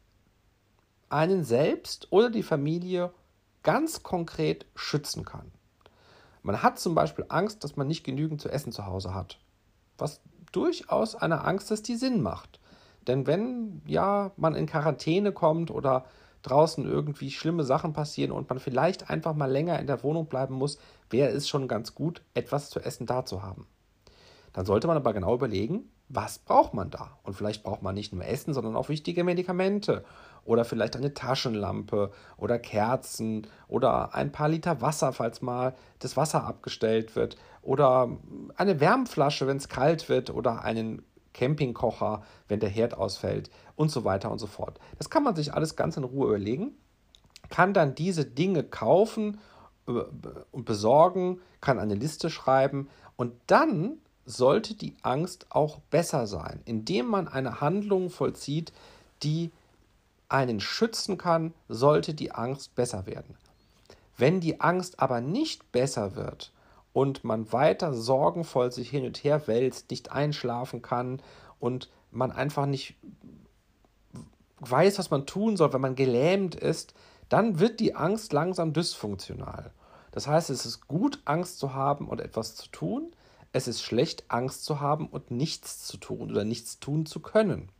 einen 1.08 1.44
selbst 1.44 2.08
oder 2.10 2.30
die 2.30 2.42
Familie 2.42 3.12
ganz 3.62 4.02
konkret 4.02 4.66
schützen 4.74 5.24
kann. 5.24 5.50
Man 6.42 6.62
hat 6.62 6.78
zum 6.78 6.94
Beispiel 6.94 7.24
Angst, 7.28 7.64
dass 7.64 7.76
man 7.76 7.88
nicht 7.88 8.04
genügend 8.04 8.40
zu 8.40 8.48
essen 8.48 8.72
zu 8.72 8.86
Hause 8.86 9.14
hat, 9.14 9.38
was 9.96 10.20
durchaus 10.52 11.14
eine 11.14 11.44
Angst 11.44 11.70
ist, 11.70 11.88
die 11.88 11.96
Sinn 11.96 12.22
macht. 12.22 12.57
Denn 13.08 13.26
wenn 13.26 13.82
ja 13.86 14.32
man 14.36 14.54
in 14.54 14.66
Quarantäne 14.66 15.32
kommt 15.32 15.70
oder 15.70 16.04
draußen 16.42 16.84
irgendwie 16.86 17.30
schlimme 17.30 17.64
Sachen 17.64 17.92
passieren 17.92 18.30
und 18.30 18.48
man 18.48 18.60
vielleicht 18.60 19.10
einfach 19.10 19.34
mal 19.34 19.50
länger 19.50 19.78
in 19.80 19.86
der 19.86 20.02
Wohnung 20.02 20.26
bleiben 20.26 20.54
muss, 20.54 20.78
wäre 21.10 21.30
es 21.30 21.48
schon 21.48 21.66
ganz 21.66 21.94
gut, 21.94 22.22
etwas 22.34 22.70
zu 22.70 22.80
essen 22.80 23.06
da 23.06 23.24
zu 23.24 23.42
haben. 23.42 23.66
Dann 24.52 24.66
sollte 24.66 24.86
man 24.86 24.96
aber 24.96 25.12
genau 25.12 25.34
überlegen, 25.34 25.90
was 26.08 26.38
braucht 26.38 26.72
man 26.72 26.90
da? 26.90 27.18
Und 27.22 27.34
vielleicht 27.34 27.62
braucht 27.62 27.82
man 27.82 27.94
nicht 27.94 28.14
nur 28.14 28.24
Essen, 28.24 28.54
sondern 28.54 28.76
auch 28.76 28.88
wichtige 28.88 29.24
Medikamente 29.24 30.04
oder 30.44 30.64
vielleicht 30.64 30.96
eine 30.96 31.12
Taschenlampe 31.12 32.10
oder 32.38 32.58
Kerzen 32.58 33.46
oder 33.68 34.14
ein 34.14 34.32
paar 34.32 34.48
Liter 34.48 34.80
Wasser, 34.80 35.12
falls 35.12 35.42
mal 35.42 35.74
das 35.98 36.16
Wasser 36.16 36.44
abgestellt 36.44 37.14
wird 37.14 37.36
oder 37.60 38.08
eine 38.56 38.80
Wärmflasche, 38.80 39.46
wenn 39.46 39.58
es 39.58 39.68
kalt 39.68 40.08
wird 40.08 40.30
oder 40.30 40.62
einen 40.64 41.02
Campingkocher, 41.38 42.22
wenn 42.48 42.58
der 42.58 42.68
Herd 42.68 42.94
ausfällt 42.94 43.48
und 43.76 43.90
so 43.90 44.04
weiter 44.04 44.30
und 44.30 44.38
so 44.38 44.48
fort. 44.48 44.80
Das 44.98 45.08
kann 45.08 45.22
man 45.22 45.36
sich 45.36 45.54
alles 45.54 45.76
ganz 45.76 45.96
in 45.96 46.04
Ruhe 46.04 46.28
überlegen. 46.28 46.72
kann 47.48 47.72
dann 47.72 47.94
diese 47.94 48.24
Dinge 48.24 48.64
kaufen 48.64 49.38
äh, 49.86 49.92
und 50.50 50.64
besorgen, 50.64 51.40
kann 51.60 51.78
eine 51.78 51.94
Liste 51.94 52.28
schreiben 52.28 52.88
und 53.16 53.32
dann 53.46 53.98
sollte 54.26 54.74
die 54.74 54.96
Angst 55.02 55.46
auch 55.50 55.78
besser 55.90 56.26
sein, 56.26 56.60
indem 56.66 57.06
man 57.06 57.28
eine 57.28 57.60
Handlung 57.60 58.10
vollzieht, 58.10 58.72
die 59.22 59.50
einen 60.28 60.60
schützen 60.60 61.16
kann, 61.16 61.54
sollte 61.68 62.12
die 62.12 62.32
Angst 62.32 62.74
besser 62.74 63.06
werden. 63.06 63.36
Wenn 64.18 64.40
die 64.40 64.60
Angst 64.60 65.00
aber 65.00 65.20
nicht 65.20 65.72
besser 65.72 66.16
wird 66.16 66.52
und 66.92 67.24
man 67.24 67.52
weiter 67.52 67.92
sorgenvoll 67.92 68.72
sich 68.72 68.90
hin 68.90 69.04
und 69.04 69.22
her 69.24 69.46
wälzt, 69.46 69.90
nicht 69.90 70.12
einschlafen 70.12 70.82
kann 70.82 71.22
und 71.58 71.90
man 72.10 72.32
einfach 72.32 72.66
nicht 72.66 72.96
weiß, 74.60 74.98
was 74.98 75.10
man 75.10 75.26
tun 75.26 75.56
soll, 75.56 75.72
wenn 75.72 75.80
man 75.80 75.94
gelähmt 75.94 76.54
ist, 76.54 76.94
dann 77.28 77.60
wird 77.60 77.80
die 77.80 77.94
Angst 77.94 78.32
langsam 78.32 78.72
dysfunktional. 78.72 79.72
Das 80.10 80.26
heißt, 80.26 80.50
es 80.50 80.66
ist 80.66 80.88
gut, 80.88 81.20
Angst 81.26 81.58
zu 81.58 81.74
haben 81.74 82.08
und 82.08 82.20
etwas 82.20 82.56
zu 82.56 82.68
tun. 82.70 83.12
Es 83.52 83.68
ist 83.68 83.82
schlecht, 83.82 84.24
Angst 84.28 84.64
zu 84.64 84.80
haben 84.80 85.08
und 85.08 85.30
nichts 85.30 85.86
zu 85.86 85.96
tun 85.96 86.30
oder 86.30 86.44
nichts 86.44 86.80
tun 86.80 87.06
zu 87.06 87.20
können. 87.20 87.70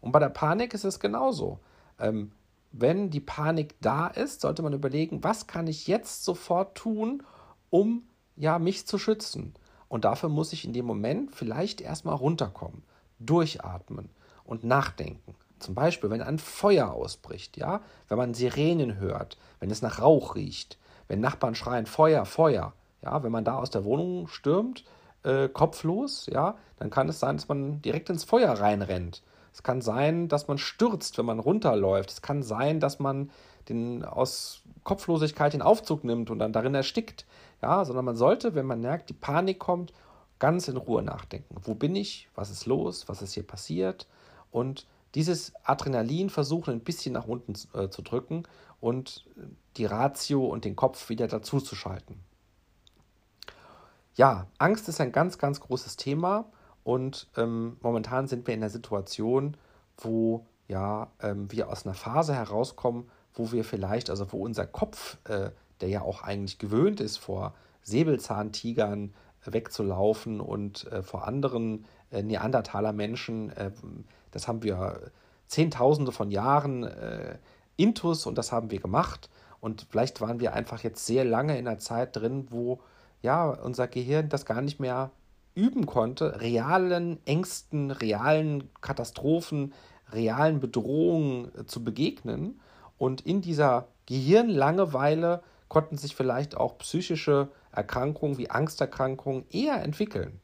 Und 0.00 0.12
bei 0.12 0.18
der 0.18 0.28
Panik 0.28 0.74
ist 0.74 0.84
es 0.84 1.00
genauso. 1.00 1.60
Ähm, 1.98 2.32
wenn 2.72 3.10
die 3.10 3.20
Panik 3.20 3.74
da 3.80 4.08
ist, 4.08 4.42
sollte 4.42 4.62
man 4.62 4.72
überlegen, 4.72 5.24
was 5.24 5.46
kann 5.46 5.66
ich 5.66 5.86
jetzt 5.86 6.24
sofort 6.24 6.76
tun, 6.76 7.22
um 7.70 8.07
ja 8.38 8.58
mich 8.58 8.86
zu 8.86 8.98
schützen. 8.98 9.54
Und 9.88 10.04
dafür 10.04 10.28
muss 10.28 10.52
ich 10.52 10.64
in 10.64 10.72
dem 10.72 10.86
Moment 10.86 11.34
vielleicht 11.34 11.80
erstmal 11.80 12.14
runterkommen, 12.14 12.82
durchatmen 13.18 14.10
und 14.44 14.64
nachdenken. 14.64 15.34
Zum 15.58 15.74
Beispiel, 15.74 16.10
wenn 16.10 16.22
ein 16.22 16.38
Feuer 16.38 16.92
ausbricht, 16.92 17.56
ja, 17.56 17.80
wenn 18.08 18.18
man 18.18 18.34
Sirenen 18.34 18.98
hört, 18.98 19.36
wenn 19.60 19.70
es 19.70 19.82
nach 19.82 20.00
Rauch 20.00 20.34
riecht, 20.36 20.78
wenn 21.08 21.20
Nachbarn 21.20 21.54
schreien 21.54 21.86
Feuer, 21.86 22.24
Feuer, 22.26 22.74
ja, 23.02 23.22
wenn 23.22 23.32
man 23.32 23.44
da 23.44 23.56
aus 23.56 23.70
der 23.70 23.84
Wohnung 23.84 24.28
stürmt, 24.28 24.84
äh, 25.24 25.48
kopflos, 25.48 26.26
ja, 26.26 26.56
dann 26.76 26.90
kann 26.90 27.08
es 27.08 27.18
sein, 27.18 27.36
dass 27.36 27.48
man 27.48 27.82
direkt 27.82 28.10
ins 28.10 28.24
Feuer 28.24 28.52
reinrennt. 28.52 29.22
Es 29.52 29.62
kann 29.62 29.80
sein, 29.80 30.28
dass 30.28 30.46
man 30.46 30.58
stürzt, 30.58 31.18
wenn 31.18 31.26
man 31.26 31.40
runterläuft. 31.40 32.10
Es 32.10 32.22
kann 32.22 32.42
sein, 32.44 32.78
dass 32.78 33.00
man 33.00 33.30
den, 33.68 34.04
aus 34.04 34.62
Kopflosigkeit 34.84 35.52
den 35.52 35.62
Aufzug 35.62 36.04
nimmt 36.04 36.30
und 36.30 36.38
dann 36.38 36.52
darin 36.52 36.74
erstickt. 36.74 37.26
Ja, 37.62 37.84
sondern 37.84 38.04
man 38.04 38.16
sollte, 38.16 38.54
wenn 38.54 38.66
man 38.66 38.80
merkt, 38.80 39.10
die 39.10 39.14
Panik 39.14 39.58
kommt, 39.58 39.92
ganz 40.38 40.68
in 40.68 40.76
Ruhe 40.76 41.02
nachdenken. 41.02 41.56
Wo 41.62 41.74
bin 41.74 41.96
ich? 41.96 42.28
Was 42.34 42.50
ist 42.50 42.66
los? 42.66 43.08
Was 43.08 43.22
ist 43.22 43.32
hier 43.32 43.46
passiert? 43.46 44.06
Und 44.50 44.86
dieses 45.14 45.52
Adrenalin 45.64 46.30
versuchen 46.30 46.74
ein 46.74 46.80
bisschen 46.80 47.14
nach 47.14 47.26
unten 47.26 47.54
äh, 47.76 47.88
zu 47.88 48.02
drücken 48.02 48.44
und 48.80 49.26
die 49.76 49.86
Ratio 49.86 50.46
und 50.46 50.64
den 50.64 50.76
Kopf 50.76 51.08
wieder 51.08 51.26
dazu 51.26 51.60
zu 51.60 51.74
schalten. 51.74 52.20
Ja, 54.14 54.46
Angst 54.58 54.88
ist 54.88 55.00
ein 55.00 55.12
ganz, 55.12 55.38
ganz 55.38 55.60
großes 55.60 55.96
Thema 55.96 56.46
und 56.84 57.28
ähm, 57.36 57.76
momentan 57.80 58.28
sind 58.28 58.46
wir 58.46 58.54
in 58.54 58.60
der 58.60 58.70
Situation, 58.70 59.56
wo 59.96 60.46
ja, 60.68 61.10
ähm, 61.20 61.50
wir 61.50 61.68
aus 61.68 61.86
einer 61.86 61.94
Phase 61.94 62.34
herauskommen, 62.34 63.10
wo 63.34 63.52
wir 63.52 63.64
vielleicht, 63.64 64.10
also 64.10 64.30
wo 64.32 64.44
unser 64.44 64.66
Kopf, 64.66 65.18
äh, 65.24 65.50
der 65.80 65.88
ja 65.88 66.02
auch 66.02 66.22
eigentlich 66.22 66.58
gewöhnt 66.58 67.00
ist, 67.00 67.16
vor 67.16 67.54
Säbelzahntigern 67.82 69.14
äh, 69.46 69.52
wegzulaufen 69.52 70.40
und 70.40 70.90
äh, 70.92 71.02
vor 71.02 71.26
anderen 71.26 71.84
äh, 72.10 72.22
Neandertaler 72.22 72.92
Menschen, 72.92 73.50
äh, 73.50 73.70
das 74.30 74.48
haben 74.48 74.62
wir 74.62 75.10
Zehntausende 75.46 76.12
von 76.12 76.30
Jahren 76.30 76.84
äh, 76.84 77.38
Intus 77.76 78.26
und 78.26 78.36
das 78.36 78.52
haben 78.52 78.70
wir 78.70 78.80
gemacht. 78.80 79.30
Und 79.60 79.86
vielleicht 79.90 80.20
waren 80.20 80.40
wir 80.40 80.52
einfach 80.52 80.82
jetzt 80.82 81.06
sehr 81.06 81.24
lange 81.24 81.58
in 81.58 81.66
einer 81.66 81.78
Zeit 81.78 82.14
drin, 82.14 82.46
wo 82.50 82.80
ja 83.22 83.48
unser 83.48 83.88
Gehirn 83.88 84.28
das 84.28 84.44
gar 84.44 84.60
nicht 84.60 84.78
mehr 84.78 85.10
üben 85.54 85.86
konnte, 85.86 86.40
realen 86.40 87.18
Ängsten, 87.26 87.90
realen 87.90 88.70
Katastrophen, 88.80 89.72
realen 90.12 90.60
Bedrohungen 90.60 91.50
äh, 91.56 91.66
zu 91.66 91.82
begegnen. 91.82 92.60
Und 92.96 93.22
in 93.22 93.40
dieser 93.40 93.88
Gehirnlangeweile 94.06 95.42
konnten 95.68 95.98
sich 95.98 96.16
vielleicht 96.16 96.56
auch 96.56 96.78
psychische 96.78 97.48
Erkrankungen 97.72 98.38
wie 98.38 98.50
Angsterkrankungen 98.50 99.44
eher 99.50 99.82
entwickeln. 99.82 100.40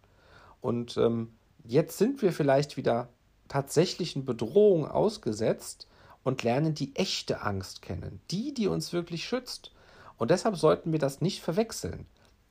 Und 0.60 0.96
ähm, 0.96 1.32
jetzt 1.64 1.98
sind 1.98 2.22
wir 2.22 2.32
vielleicht 2.32 2.76
wieder 2.76 3.08
tatsächlichen 3.48 4.24
Bedrohungen 4.24 4.90
ausgesetzt 4.90 5.86
und 6.22 6.42
lernen 6.42 6.74
die 6.74 6.96
echte 6.96 7.42
Angst 7.42 7.82
kennen, 7.82 8.20
die, 8.30 8.54
die 8.54 8.66
uns 8.66 8.92
wirklich 8.92 9.24
schützt. 9.24 9.72
Und 10.16 10.30
deshalb 10.30 10.56
sollten 10.56 10.92
wir 10.92 10.98
das 10.98 11.20
nicht 11.20 11.42
verwechseln. 11.42 12.06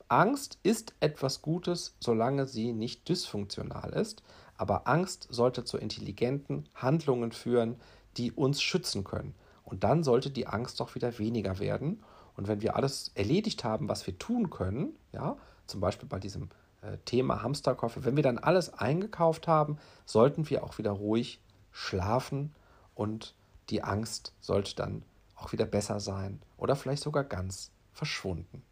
Angst 0.08 0.58
ist 0.62 0.94
etwas 1.00 1.42
Gutes, 1.42 1.96
solange 1.98 2.46
sie 2.46 2.72
nicht 2.72 3.08
dysfunktional 3.08 3.92
ist, 3.94 4.22
aber 4.56 4.86
Angst 4.86 5.26
sollte 5.30 5.64
zu 5.64 5.78
intelligenten 5.78 6.68
Handlungen 6.74 7.32
führen, 7.32 7.76
die 8.16 8.30
uns 8.30 8.62
schützen 8.62 9.02
können. 9.02 9.34
Und 9.64 9.82
dann 9.82 10.04
sollte 10.04 10.30
die 10.30 10.46
Angst 10.46 10.78
doch 10.78 10.94
wieder 10.94 11.18
weniger 11.18 11.58
werden. 11.58 12.02
Und 12.36 12.48
wenn 12.48 12.62
wir 12.62 12.76
alles 12.76 13.12
erledigt 13.14 13.64
haben, 13.64 13.88
was 13.88 14.06
wir 14.06 14.18
tun 14.18 14.50
können, 14.50 14.96
ja, 15.12 15.36
zum 15.66 15.80
Beispiel 15.80 16.08
bei 16.08 16.18
diesem 16.18 16.50
äh, 16.82 16.98
Thema 17.04 17.42
Hamsterkoffer, 17.42 18.04
wenn 18.04 18.16
wir 18.16 18.22
dann 18.22 18.38
alles 18.38 18.74
eingekauft 18.74 19.48
haben, 19.48 19.78
sollten 20.04 20.48
wir 20.50 20.64
auch 20.64 20.78
wieder 20.78 20.90
ruhig 20.90 21.40
schlafen 21.70 22.52
und 22.94 23.34
die 23.70 23.82
Angst 23.82 24.32
sollte 24.40 24.74
dann 24.76 25.02
auch 25.36 25.52
wieder 25.52 25.66
besser 25.66 26.00
sein 26.00 26.40
oder 26.56 26.76
vielleicht 26.76 27.02
sogar 27.02 27.24
ganz 27.24 27.70
verschwunden. 27.92 28.62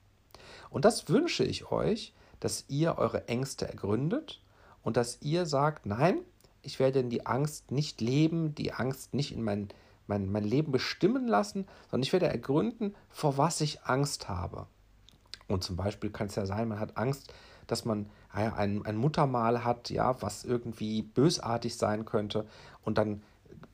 Und 0.70 0.84
das 0.84 1.08
wünsche 1.08 1.44
ich 1.44 1.70
euch, 1.70 2.14
dass 2.40 2.64
ihr 2.68 2.98
eure 2.98 3.28
Ängste 3.28 3.68
ergründet 3.68 4.40
und 4.82 4.96
dass 4.96 5.20
ihr 5.22 5.46
sagt, 5.46 5.86
nein, 5.86 6.18
ich 6.62 6.78
werde 6.78 7.04
die 7.04 7.26
Angst 7.26 7.70
nicht 7.70 8.00
leben, 8.00 8.54
die 8.54 8.72
Angst 8.72 9.14
nicht 9.14 9.32
in 9.32 9.42
mein, 9.42 9.68
mein, 10.06 10.30
mein 10.30 10.44
Leben 10.44 10.72
bestimmen 10.72 11.28
lassen, 11.28 11.66
sondern 11.90 12.02
ich 12.02 12.12
werde 12.12 12.28
ergründen, 12.28 12.94
vor 13.08 13.38
was 13.38 13.60
ich 13.60 13.82
Angst 13.84 14.28
habe. 14.28 14.66
Und 15.48 15.64
zum 15.64 15.76
Beispiel 15.76 16.10
kann 16.10 16.28
es 16.28 16.34
ja 16.34 16.46
sein, 16.46 16.68
man 16.68 16.80
hat 16.80 16.96
Angst, 16.96 17.32
dass 17.66 17.84
man 17.84 18.10
ein, 18.32 18.84
ein 18.84 18.96
Muttermal 18.96 19.64
hat, 19.64 19.90
ja, 19.90 20.20
was 20.22 20.44
irgendwie 20.44 21.02
bösartig 21.02 21.76
sein 21.76 22.04
könnte. 22.04 22.46
Und 22.82 22.98
dann 22.98 23.22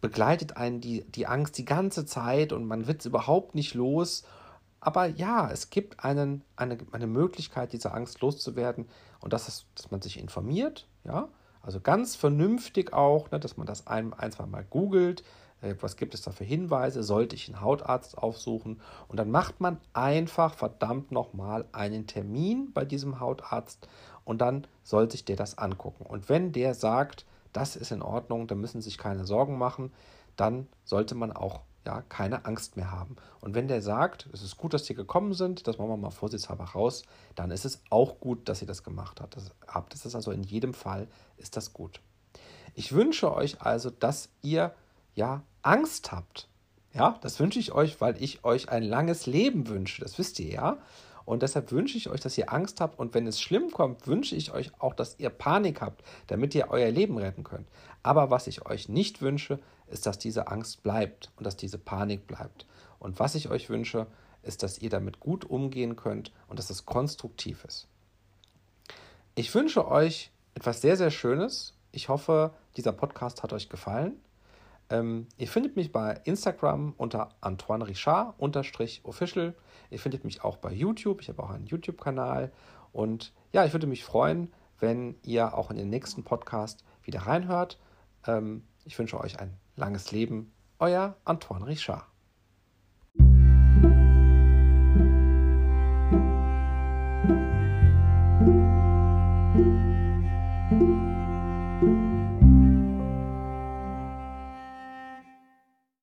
begleitet 0.00 0.56
einen 0.56 0.80
die, 0.80 1.04
die 1.04 1.26
Angst 1.26 1.58
die 1.58 1.64
ganze 1.64 2.06
Zeit 2.06 2.52
und 2.52 2.66
man 2.66 2.86
wird 2.86 3.00
es 3.00 3.06
überhaupt 3.06 3.54
nicht 3.54 3.74
los. 3.74 4.24
Aber 4.80 5.06
ja, 5.06 5.50
es 5.50 5.70
gibt 5.70 6.04
einen, 6.04 6.42
eine, 6.56 6.78
eine 6.92 7.06
Möglichkeit, 7.06 7.72
diese 7.72 7.92
Angst 7.92 8.20
loszuwerden. 8.20 8.86
Und 9.20 9.32
das 9.32 9.48
ist, 9.48 9.66
dass 9.74 9.90
man 9.90 10.02
sich 10.02 10.18
informiert, 10.18 10.86
ja. 11.04 11.28
Also 11.60 11.80
ganz 11.80 12.14
vernünftig 12.16 12.92
auch, 12.92 13.30
ne, 13.30 13.40
dass 13.40 13.56
man 13.56 13.66
das 13.66 13.86
ein, 13.86 14.14
ein 14.14 14.32
zwei 14.32 14.46
Mal 14.46 14.64
googelt. 14.64 15.22
Äh, 15.60 15.74
was 15.80 15.96
gibt 15.96 16.14
es 16.14 16.22
da 16.22 16.30
für 16.30 16.44
Hinweise? 16.44 17.02
Sollte 17.02 17.36
ich 17.36 17.48
einen 17.48 17.60
Hautarzt 17.60 18.18
aufsuchen? 18.18 18.80
Und 19.08 19.16
dann 19.18 19.30
macht 19.30 19.60
man 19.60 19.78
einfach 19.92 20.54
verdammt 20.54 21.12
nochmal 21.12 21.64
einen 21.72 22.06
Termin 22.06 22.72
bei 22.72 22.84
diesem 22.84 23.20
Hautarzt 23.20 23.88
und 24.24 24.40
dann 24.40 24.66
soll 24.82 25.10
sich 25.10 25.24
der 25.24 25.36
das 25.36 25.58
angucken. 25.58 26.04
Und 26.04 26.28
wenn 26.28 26.52
der 26.52 26.74
sagt, 26.74 27.24
das 27.52 27.76
ist 27.76 27.92
in 27.92 28.02
Ordnung, 28.02 28.46
da 28.46 28.54
müssen 28.54 28.80
sich 28.80 28.98
keine 28.98 29.24
Sorgen 29.24 29.58
machen, 29.58 29.92
dann 30.36 30.68
sollte 30.84 31.14
man 31.14 31.32
auch 31.32 31.60
ja, 31.86 32.02
keine 32.02 32.44
Angst 32.44 32.76
mehr 32.76 32.90
haben. 32.90 33.16
Und 33.40 33.54
wenn 33.54 33.66
der 33.66 33.80
sagt, 33.80 34.28
es 34.32 34.42
ist 34.42 34.58
gut, 34.58 34.74
dass 34.74 34.84
Sie 34.84 34.94
gekommen 34.94 35.32
sind, 35.32 35.66
das 35.66 35.78
machen 35.78 35.88
wir 35.88 35.96
mal 35.96 36.10
vorsichtshalber 36.10 36.64
raus, 36.64 37.02
dann 37.34 37.50
ist 37.50 37.64
es 37.64 37.80
auch 37.88 38.20
gut, 38.20 38.46
dass 38.48 38.58
Sie 38.58 38.66
das 38.66 38.84
gemacht 38.84 39.22
habt. 39.22 39.36
das 39.92 40.04
ist 40.04 40.14
also 40.14 40.30
in 40.30 40.42
jedem 40.42 40.74
Fall 40.74 41.08
ist 41.38 41.56
das 41.56 41.72
gut. 41.72 42.00
Ich 42.74 42.92
wünsche 42.92 43.34
euch 43.34 43.62
also, 43.62 43.88
dass 43.88 44.28
ihr 44.42 44.74
ja 45.18 45.42
Angst 45.62 46.12
habt. 46.12 46.48
Ja, 46.94 47.18
das 47.20 47.38
wünsche 47.38 47.58
ich 47.58 47.72
euch, 47.72 48.00
weil 48.00 48.20
ich 48.22 48.44
euch 48.44 48.70
ein 48.70 48.82
langes 48.82 49.26
Leben 49.26 49.68
wünsche. 49.68 50.00
Das 50.00 50.18
wisst 50.18 50.40
ihr 50.40 50.50
ja. 50.50 50.78
Und 51.26 51.42
deshalb 51.42 51.70
wünsche 51.72 51.98
ich 51.98 52.08
euch, 52.08 52.20
dass 52.20 52.38
ihr 52.38 52.50
Angst 52.50 52.80
habt. 52.80 52.98
Und 52.98 53.12
wenn 53.12 53.26
es 53.26 53.38
schlimm 53.38 53.70
kommt, 53.70 54.06
wünsche 54.06 54.34
ich 54.34 54.52
euch 54.52 54.72
auch, 54.78 54.94
dass 54.94 55.18
ihr 55.18 55.28
Panik 55.28 55.82
habt, 55.82 56.02
damit 56.28 56.54
ihr 56.54 56.70
euer 56.70 56.90
Leben 56.90 57.18
retten 57.18 57.44
könnt. 57.44 57.68
Aber 58.02 58.30
was 58.30 58.46
ich 58.46 58.64
euch 58.64 58.88
nicht 58.88 59.20
wünsche, 59.20 59.58
ist, 59.88 60.06
dass 60.06 60.18
diese 60.18 60.48
Angst 60.48 60.82
bleibt 60.82 61.30
und 61.36 61.46
dass 61.46 61.56
diese 61.56 61.76
Panik 61.76 62.26
bleibt. 62.26 62.66
Und 62.98 63.20
was 63.20 63.34
ich 63.34 63.50
euch 63.50 63.68
wünsche, 63.68 64.06
ist, 64.42 64.62
dass 64.62 64.78
ihr 64.78 64.88
damit 64.88 65.20
gut 65.20 65.44
umgehen 65.44 65.96
könnt 65.96 66.32
und 66.48 66.58
dass 66.58 66.70
es 66.70 66.86
konstruktiv 66.86 67.64
ist. 67.64 67.86
Ich 69.34 69.54
wünsche 69.54 69.86
euch 69.86 70.30
etwas 70.54 70.80
sehr, 70.80 70.96
sehr 70.96 71.10
Schönes. 71.10 71.74
Ich 71.92 72.08
hoffe, 72.08 72.54
dieser 72.76 72.92
Podcast 72.92 73.42
hat 73.42 73.52
euch 73.52 73.68
gefallen. 73.68 74.16
Ähm, 74.90 75.26
ihr 75.36 75.48
findet 75.48 75.76
mich 75.76 75.92
bei 75.92 76.20
Instagram 76.24 76.94
unter 76.96 77.30
Antoine 77.40 77.86
Richard 77.86 78.34
official. 78.38 79.54
Ihr 79.90 79.98
findet 79.98 80.24
mich 80.24 80.44
auch 80.44 80.56
bei 80.56 80.72
YouTube. 80.72 81.20
Ich 81.20 81.28
habe 81.28 81.42
auch 81.42 81.50
einen 81.50 81.66
YouTube-Kanal. 81.66 82.52
Und 82.92 83.32
ja, 83.52 83.64
ich 83.64 83.72
würde 83.72 83.86
mich 83.86 84.04
freuen, 84.04 84.52
wenn 84.78 85.16
ihr 85.22 85.56
auch 85.56 85.70
in 85.70 85.76
den 85.76 85.90
nächsten 85.90 86.24
Podcast 86.24 86.84
wieder 87.02 87.20
reinhört. 87.20 87.78
Ähm, 88.26 88.64
ich 88.84 88.98
wünsche 88.98 89.20
euch 89.20 89.38
ein 89.40 89.56
langes 89.76 90.10
Leben. 90.12 90.52
Euer 90.78 91.16
Antoine 91.24 91.66
Richard. 91.66 92.04